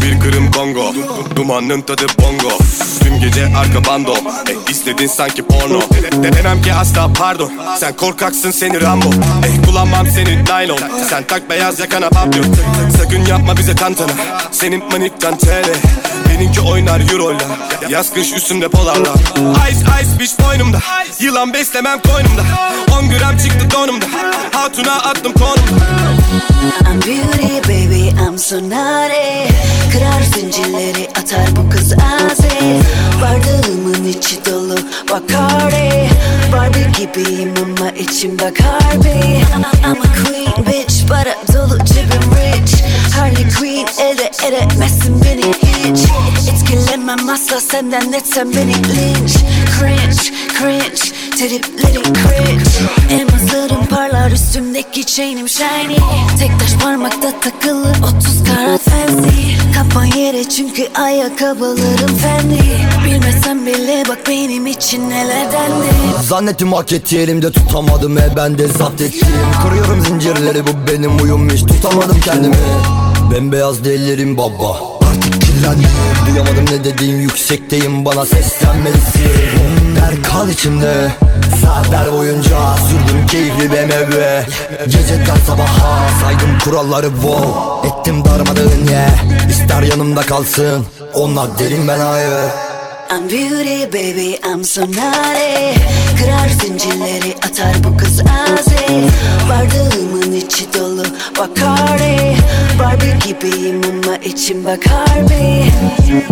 bir 0.01 0.19
kırım 0.19 0.51
Kongo 0.51 0.93
Dumanın 1.35 1.81
tadı 1.81 2.05
bongo. 2.21 2.57
Tüm 3.03 3.19
gece 3.19 3.45
arka 3.45 3.85
bando. 3.91 4.13
Eh, 4.49 4.69
istedin 4.71 5.07
sanki 5.07 5.41
porno. 5.43 5.81
De- 6.23 6.33
Demem 6.37 6.61
ki 6.61 6.73
asla 6.73 7.13
pardon. 7.13 7.51
Sen 7.79 7.93
korkaksın 7.95 8.51
seni 8.51 8.81
Rambo. 8.81 9.05
Eh, 9.45 9.65
Kullanmam 9.65 10.07
seni 10.07 10.45
naylon. 10.45 10.79
Sen 11.09 11.23
tak 11.23 11.49
beyaz 11.49 11.79
yakana 11.79 12.09
papyon 12.09 12.45
Sakın 12.97 13.25
yapma 13.25 13.57
bize 13.57 13.75
tantana. 13.75 14.11
Senin 14.51 14.83
maniktan 14.91 15.37
TL 15.37 15.69
Benimki 16.29 16.61
oynar 16.61 17.11
euroyla. 17.11 17.45
Yaz 17.89 18.13
kış 18.13 18.33
üstümde 18.33 18.67
polarla. 18.69 19.13
Ice 19.71 19.79
ice 20.01 20.19
bitch 20.19 20.33
boynumda. 20.47 20.79
Yılan 21.19 21.53
beslemem 21.53 21.99
koynumda. 21.99 22.41
10 22.99 23.09
gram 23.09 23.37
çıktı 23.37 23.71
donumda. 23.71 24.05
Hatuna 24.51 24.93
attım 24.95 25.33
konumda 25.33 25.85
I'm 26.91 26.99
beauty 27.01 27.69
baby 27.69 28.07
I'm 28.09 28.37
so 28.37 28.55
naughty 28.55 29.50
Zincirleri 30.61 31.07
atar 31.09 31.55
bu 31.55 31.69
kız 31.69 31.93
azi 31.93 32.81
Bardağımın 33.21 34.07
içi 34.07 34.45
dolu 34.45 34.75
Bacardi 35.09 36.09
Barbie 36.51 36.91
gibiyim 36.97 37.53
ama 37.57 37.91
içim 37.91 38.39
Bacardi 38.39 39.41
I'm 39.83 40.01
a 40.01 40.23
queen 40.23 40.65
bitch 40.65 41.07
para 41.09 41.35
dolu 41.53 41.85
cebim 41.85 42.31
rich. 42.31 42.73
Harley 43.15 43.49
Quinn 43.59 43.87
elde 43.99 44.31
edemezsin 44.47 45.21
beni 45.23 45.53
hiç. 45.53 45.99
Etkilenmem 46.49 47.29
asla 47.29 47.59
senden 47.59 48.13
etsem 48.13 48.55
beni 48.55 48.75
linç. 48.75 49.35
Cringe 49.79 50.23
cringe 50.59 51.21
Triplerin 51.37 52.13
cringe. 52.13 52.71
Elmaslarım 53.09 53.80
parlar 54.21 54.31
üstümdeki 54.31 55.05
chainim 55.05 55.49
shiny. 55.49 55.95
Tek 56.39 56.59
taş 56.59 56.83
parmakta 56.83 57.39
takılı 57.39 57.93
30 58.17 58.43
karat 58.43 58.81
fancy. 58.81 59.55
Kafan 59.75 60.05
yere 60.05 60.49
çünkü 60.49 60.87
ayakkabılarım 60.95 62.15
fendi. 62.17 62.63
Bilmesem 63.05 63.65
bile 63.65 64.03
bak 64.09 64.17
benim 64.27 64.67
için 64.67 65.09
neler 65.09 65.51
dendi. 65.51 66.23
Zannettim 66.23 66.73
hak 66.73 66.91
etti 66.91 67.19
elimde 67.19 67.51
tutamadım 67.51 68.17
e 68.17 68.33
ben 68.35 68.57
de 68.57 68.67
zapt 68.67 69.01
ettim. 69.01 69.27
Kırıyorum 69.63 70.05
zincirleri 70.05 70.67
bu 70.67 70.71
benim 70.91 71.21
uyum 71.23 71.49
hiç 71.49 71.61
tutamadım 71.61 72.19
kendimi. 72.25 72.55
Bembeyaz 73.31 73.83
dellerim 73.83 74.37
baba. 74.37 74.77
Artık 75.09 75.41
kirlendim. 75.41 75.89
Duyamadım 76.29 76.65
ne 76.65 76.83
dediğim 76.83 77.21
yüksekteyim. 77.21 78.05
Bana 78.05 78.25
seslenmelisin. 78.25 79.21
Der 79.95 80.23
kal 80.23 80.49
içimde 80.49 81.11
Saatler 81.61 82.13
boyunca 82.13 82.75
sürdüm 82.77 83.27
keyifli 83.27 83.71
BMW 83.71 84.45
Geceden 84.85 85.37
sabaha 85.47 86.09
saydım 86.21 86.59
kuralları 86.63 87.09
wow 87.09 87.87
Ettim 87.87 88.25
darmadağın 88.25 88.87
ye 88.87 88.91
yeah. 88.91 89.49
İster 89.49 89.81
yanımda 89.81 90.21
kalsın 90.21 90.85
Onlar 91.13 91.59
derin 91.59 91.87
ben 91.87 91.99
ayrı 91.99 92.71
I'm 93.11 93.27
beauty 93.27 93.85
baby 93.85 94.37
I'm 94.43 94.63
so 94.63 94.81
naughty. 94.81 95.75
Kırar 96.17 96.49
zincirleri 96.49 97.35
atar 97.35 97.83
bu 97.83 97.97
kız 97.97 98.19
azi 98.19 99.09
Bardağımın 99.49 100.31
içi 100.31 100.73
dolu 100.73 101.05
Bacardi. 101.39 102.37
Barbie 102.79 103.19
gibiyim 103.25 103.81
ama 103.83 104.17
içim 104.17 104.65
Bacardi. 104.65 105.71
DJ 105.97 106.31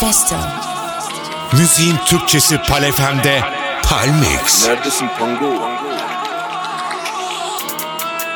Festo. 0.00 0.36
Müziğin 1.52 1.96
Türkçesi 2.06 2.58
Palefem'de 2.68 3.40
Palmix. 3.82 4.66
Neredesin 4.66 5.08
Pango? 5.18 5.46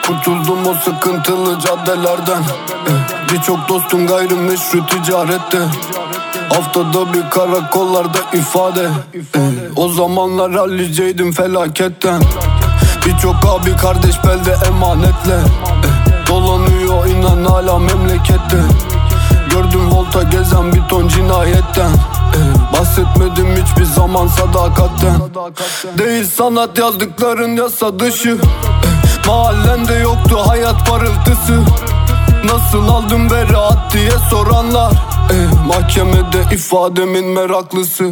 Kurtuldum 0.06 0.66
o 0.66 0.74
sıkıntılı 0.74 1.60
caddelerden 1.60 2.42
Birçok 3.32 3.68
dostum 3.68 4.06
gayrimeşru 4.06 4.86
ticarette 4.86 5.58
Haftada 6.48 7.14
bir 7.14 7.30
karakollarda 7.30 8.18
ifade 8.32 8.88
O 9.76 9.88
zamanlar 9.88 10.52
halliceydim 10.52 11.32
felaketten 11.32 12.22
Birçok 13.06 13.36
abi 13.48 13.76
kardeş 13.76 14.24
belde 14.24 14.56
emanetle 14.66 15.40
Dolanıyor 16.28 17.06
inan 17.06 17.44
hala 17.44 17.78
memlekette 17.78 18.62
Gördüm 19.52 19.90
volta 19.90 20.22
gezen 20.22 20.72
bir 20.72 20.88
ton 20.88 21.08
cinayetten. 21.08 21.90
Eh, 21.90 22.72
Bahsetmedim 22.72 23.56
hiçbir 23.56 23.84
zaman 23.84 24.26
sadakatten. 24.26 25.20
Değil 25.98 26.26
sanat 26.26 26.78
yazdıkların 26.78 27.56
yasa 27.56 27.98
dışı. 27.98 28.38
Eh, 28.84 29.26
Mahallende 29.26 29.94
yoktu 29.94 30.38
hayat 30.46 30.88
parıltısı. 30.88 31.60
Nasıl 32.44 32.88
aldım 32.88 33.30
beraat 33.30 33.92
diye 33.92 34.10
soranlar 34.30 34.92
eh, 35.30 35.66
Mahkemede 35.66 36.54
ifademin 36.54 37.26
meraklısı. 37.26 38.10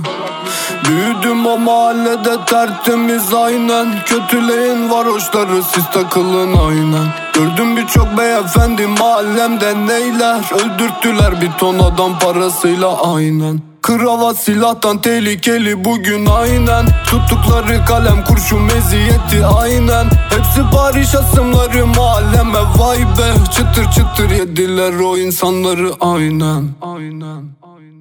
Büyüdüm 0.88 1.46
o 1.46 1.58
mahallede 1.58 2.44
tertemiz 2.46 3.34
aynen. 3.34 4.04
Kötüleyin 4.06 4.90
varoşları 4.90 5.62
siz 5.62 5.84
takılın 5.90 6.56
aynen. 6.68 7.06
Gördüm 7.32 7.76
birçok 7.76 8.18
beyefendi 8.18 8.86
mahallemde 8.86 9.86
neyler? 9.86 10.40
Öldürttüler 10.54 11.40
bir 11.40 11.52
ton 11.58 11.78
adam 11.78 12.18
parasıyla 12.18 13.14
aynen 13.14 13.69
Kravat 13.82 14.36
silahtan 14.36 15.00
tehlikeli 15.02 15.84
bugün 15.84 16.26
aynen. 16.26 16.86
Tuttukları 17.06 17.84
kalem 17.84 18.24
kurşun 18.24 18.62
meziyeti 18.62 19.46
aynen. 19.46 20.04
Hepsi 20.30 20.70
Paris 20.72 21.14
asımları 21.14 21.86
mahalleme 21.86 22.58
vay 22.76 22.98
be. 22.98 23.34
Çıtır 23.52 23.90
çıtır 23.90 24.30
yediler 24.30 24.92
o 25.00 25.16
insanları 25.16 25.90
aynen. 26.00 26.68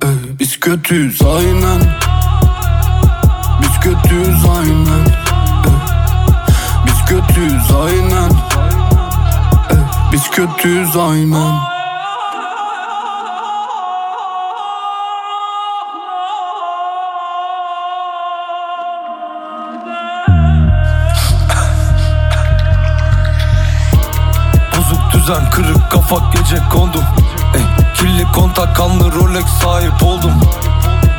Eh, 0.03 0.39
Biz 0.39 0.59
kötüyüz 0.59 1.21
aynen. 1.21 1.81
Biz 3.61 3.79
kötüyüz 3.81 4.45
aynen. 4.59 5.05
Eh, 5.65 6.85
Biz 6.85 7.05
kötüyüz 7.09 7.71
aynen. 7.85 8.29
Eh, 9.71 10.11
Biz 10.13 10.29
kötüyüz 10.29 10.95
aynen 10.97 11.78
düzen 25.29 25.49
kırık 25.49 25.91
kafa 25.91 26.15
gece 26.33 26.57
kondum. 26.71 27.03
Ey, 27.55 27.61
Kirli 27.95 28.31
kontak 28.31 28.75
kanlı 28.75 29.11
Rolex 29.11 29.45
sahip 29.63 30.03
oldum. 30.03 30.31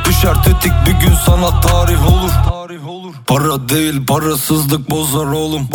Düşer 0.05 0.43
tetik 0.43 0.73
bir 0.85 0.91
gün 0.91 1.15
sana 1.25 1.61
tarih 1.61 2.11
olur. 2.11 2.31
Para 3.27 3.69
değil 3.69 4.05
parasızlık 4.05 4.89
bozar 4.89 5.25
oğlum. 5.25 5.67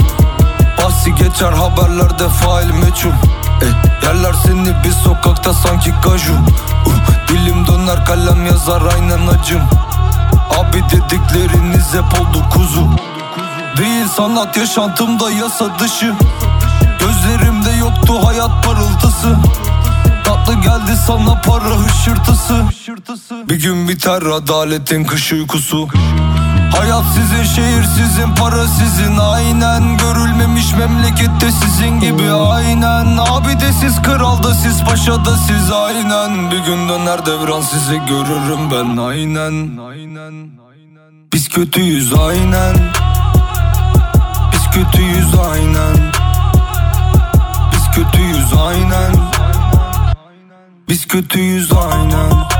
Bahsi 0.79 1.15
geçer 1.15 1.53
haberlerde 1.53 2.29
fail 2.29 2.71
meçhul. 2.71 3.11
Ey, 3.63 3.69
Yerler 4.03 4.33
seni 4.47 4.85
bir 4.85 4.93
sokakta 4.93 5.55
sanki 5.55 5.95
kaju 6.03 6.33
uh, 6.87 7.29
Dilim 7.29 7.67
döner 7.67 8.05
kalem 8.05 8.47
yazar 8.47 8.83
aynen 8.95 9.27
acım. 9.27 9.63
Abi 10.59 10.83
dedikleriniz 10.83 11.95
hep 11.95 12.21
oldu 12.21 12.45
kuzu. 12.53 12.89
Değil 13.77 14.09
sanat 14.17 14.57
yaşantımda 14.57 15.31
yasa 15.31 15.79
dışı. 15.79 16.15
Gözlerimde 16.99 17.36
yoktu 17.97 18.27
hayat 18.27 18.65
parıltısı. 18.65 19.37
Tatlı 20.25 20.55
geldi 20.55 20.97
sana 21.07 21.41
para 21.41 21.65
hışırtısı. 21.65 22.63
Bir 23.49 23.63
gün 23.63 23.89
biter 23.89 24.23
adaletin 24.23 25.05
kış 25.05 25.33
uykusu. 25.33 25.89
Hayat 26.79 27.05
sizin 27.15 27.43
şehir 27.55 27.85
sizin 27.85 28.35
para 28.35 28.67
sizin. 28.67 29.17
Aynen 29.17 29.97
Görülmemiş 29.97 30.73
memlekette 30.73 31.51
sizin 31.51 32.01
gibi. 32.01 32.33
Aynen 32.33 33.17
Abi 33.17 33.61
de 33.61 33.73
siz 33.73 34.03
kralda 34.03 34.55
siz 34.55 34.85
paşada 34.85 35.37
siz. 35.37 35.73
Aynen 35.73 36.51
Bir 36.51 36.59
gün 36.59 36.89
döner 36.89 37.27
devran 37.27 37.61
sizi 37.61 38.01
görürüm 38.09 38.71
ben. 38.71 38.97
Aynen. 38.97 39.79
Biz 41.33 41.49
kötüyüz 41.49 42.13
aynen. 42.15 42.77
Biz 44.53 44.71
kötüyüz 44.71 45.35
aynen 45.53 46.16
kötüyüz 47.97 48.53
aynen. 48.59 49.13
Biz 50.89 51.09
kötüyüz 51.09 51.73
aynen 51.73 52.56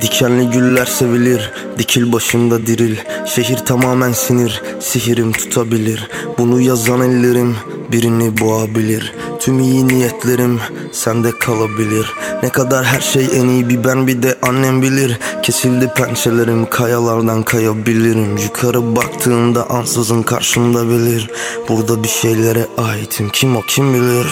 Dikenli 0.00 0.50
güller 0.50 0.86
sevilir, 0.86 1.52
dikil 1.78 2.12
başında 2.12 2.66
diril. 2.66 2.96
Şehir 3.26 3.56
tamamen 3.56 4.12
sinir, 4.12 4.62
sihirim 4.80 5.32
tutabilir. 5.32 6.08
Bunu 6.38 6.60
yazan 6.60 7.00
ellerim 7.00 7.56
birini 7.92 8.40
boğabilir. 8.40 9.14
Tüm 9.40 9.60
iyi 9.60 9.88
niyetlerim 9.88 10.60
sende 10.92 11.30
kalabilir. 11.30 12.12
Ne 12.42 12.48
kadar 12.48 12.84
her 12.84 13.00
şey 13.00 13.28
en 13.34 13.48
iyi 13.48 13.68
bir 13.68 13.84
ben 13.84 14.06
bir 14.06 14.22
de 14.22 14.36
annem 14.42 14.82
bilir. 14.82 15.18
Kesildi 15.42 15.92
pençelerim 15.96 16.70
kayalardan 16.70 17.42
kayabilirim. 17.42 18.36
Yukarı 18.36 18.96
baktığımda 18.96 19.70
ansızın 19.70 20.22
karşımda 20.22 20.88
bilir. 20.88 21.30
Burada 21.68 22.02
bir 22.02 22.08
şeylere 22.08 22.66
aitim 22.78 23.28
kim 23.28 23.56
o 23.56 23.60
kim 23.60 23.94
bilir? 23.94 24.26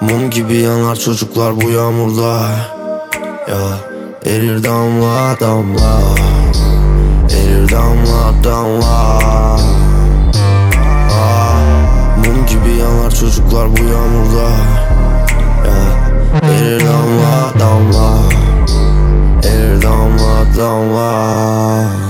Mum 0.00 0.30
gibi 0.30 0.56
yanar 0.56 0.96
çocuklar 0.96 1.60
bu 1.60 1.70
yağmurda. 1.70 2.48
Ya 3.48 3.95
Erir 4.26 4.64
damla 4.64 5.36
damla. 5.40 6.00
Erir 7.30 7.68
damla 7.70 8.44
damla. 8.44 9.20
Ah, 11.10 12.16
Mum 12.16 12.46
gibi 12.46 12.76
yanar 12.78 13.10
çocuklar 13.10 13.68
bu 13.72 13.82
yağmurda. 13.82 14.50
Ya. 15.66 15.78
Erir 16.50 16.80
damla 16.80 17.60
damla. 17.60 18.18
Erir 19.44 19.82
damla 19.82 20.56
damla 20.56 22.05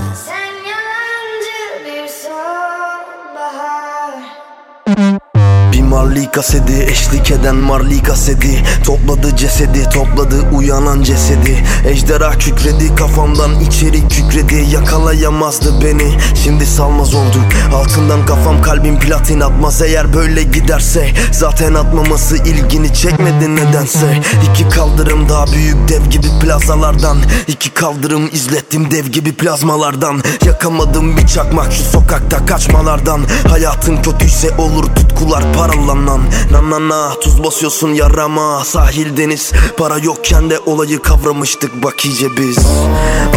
Bir 5.87 5.91
marli 5.91 6.31
kaseti 6.31 6.83
eşlik 6.83 7.31
eden 7.31 7.55
marli 7.55 8.03
kaseti 8.03 8.63
Topladı 8.85 9.35
cesedi 9.35 9.89
topladı 9.89 10.49
uyanan 10.53 11.03
cesedi. 11.03 11.63
Ejderha 11.87 12.31
kükredi 12.31 12.95
kafamdan 12.95 13.59
içeri 13.59 14.07
kükredi. 14.07 14.65
Yakalayamazdı 14.73 15.85
beni 15.85 16.11
şimdi 16.43 16.65
salmaz 16.65 17.15
oldu 17.15 17.37
Altından 17.75 18.25
kafam 18.25 18.61
kalbim 18.61 18.99
platin 18.99 19.39
atmaz. 19.39 19.81
Eğer 19.81 20.13
böyle 20.13 20.43
giderse 20.43 21.09
Zaten 21.31 21.73
atmaması 21.73 22.37
ilgini 22.37 22.93
çekmedi 22.93 23.55
nedense. 23.55 24.21
İki 24.51 24.69
kaldırım 24.69 25.29
daha 25.29 25.47
büyük 25.47 25.87
dev 25.87 26.05
gibi 26.05 26.27
plazalardan. 26.41 27.17
İki 27.47 27.69
kaldırım 27.69 28.29
izlettim 28.33 28.91
dev 28.91 29.05
gibi 29.05 29.33
plazmalardan. 29.33 30.23
Yakamadım 30.45 31.17
bir 31.17 31.27
çakmak 31.27 31.73
şu 31.73 31.83
sokakta 31.83 32.45
kaçmalardan. 32.45 33.21
Hayatın 33.49 33.97
kötüyse 34.01 34.49
olur 34.57 34.83
tutkular 34.83 35.53
paralanan 35.77 36.21
Na 36.51 36.61
na 36.61 36.79
na. 36.79 37.15
Tuz 37.21 37.43
basıyorsun 37.43 37.93
yarama. 37.93 38.65
Sahil 38.65 39.17
deniz. 39.17 39.51
Para 39.77 39.97
yokken 39.97 40.49
de 40.49 40.59
olayı 40.59 41.01
kavramıştık 41.01 41.83
bak 41.83 42.05
iyice 42.05 42.37
biz. 42.37 42.57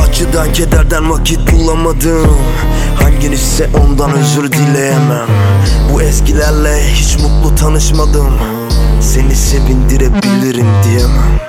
Acıdan 0.02 0.52
kederden 0.52 1.10
vakit 1.10 1.52
bulamadım. 1.52 2.38
Hanginizse 3.02 3.70
ondan 3.82 4.12
özür 4.12 4.52
dileyemem. 4.52 5.28
Bu 5.92 6.02
eskilerle 6.02 6.92
hiç 6.94 7.16
mutlu 7.16 7.54
tanışmadım. 7.54 8.38
Seni 9.00 9.36
sevindirebilirim 9.36 10.66
diyemem. 10.84 11.40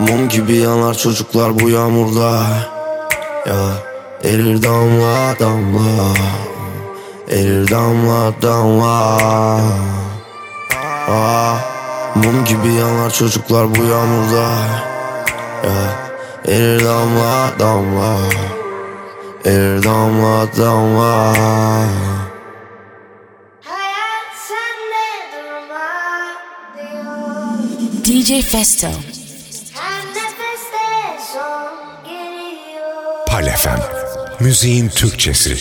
Mum 0.00 0.28
gibi 0.28 0.56
yanar 0.56 0.94
çocuklar 0.94 1.60
bu 1.60 1.68
yağmurda. 1.68 2.42
Ya 3.46 3.56
erir 4.24 4.62
damla 4.62 5.38
damla. 5.40 6.14
Erir 7.30 7.70
damla 7.70 8.32
damla 8.42 9.20
Aa, 11.08 11.56
mum 12.14 12.44
gibi 12.44 12.72
yanar 12.72 13.10
çocuklar 13.10 13.74
bu 13.74 13.84
yağmurda. 13.84 14.48
Yeah. 15.64 16.04
Erir 16.48 16.84
damla 16.84 17.52
damla. 17.58 18.18
Erir 19.44 19.82
damla 19.82 20.46
damla. 20.56 21.34
DJ 28.04 28.42
Festo. 28.42 28.88
Palefem 33.26 33.80
Müziğin 34.40 34.88
Türkçesi. 34.88 35.56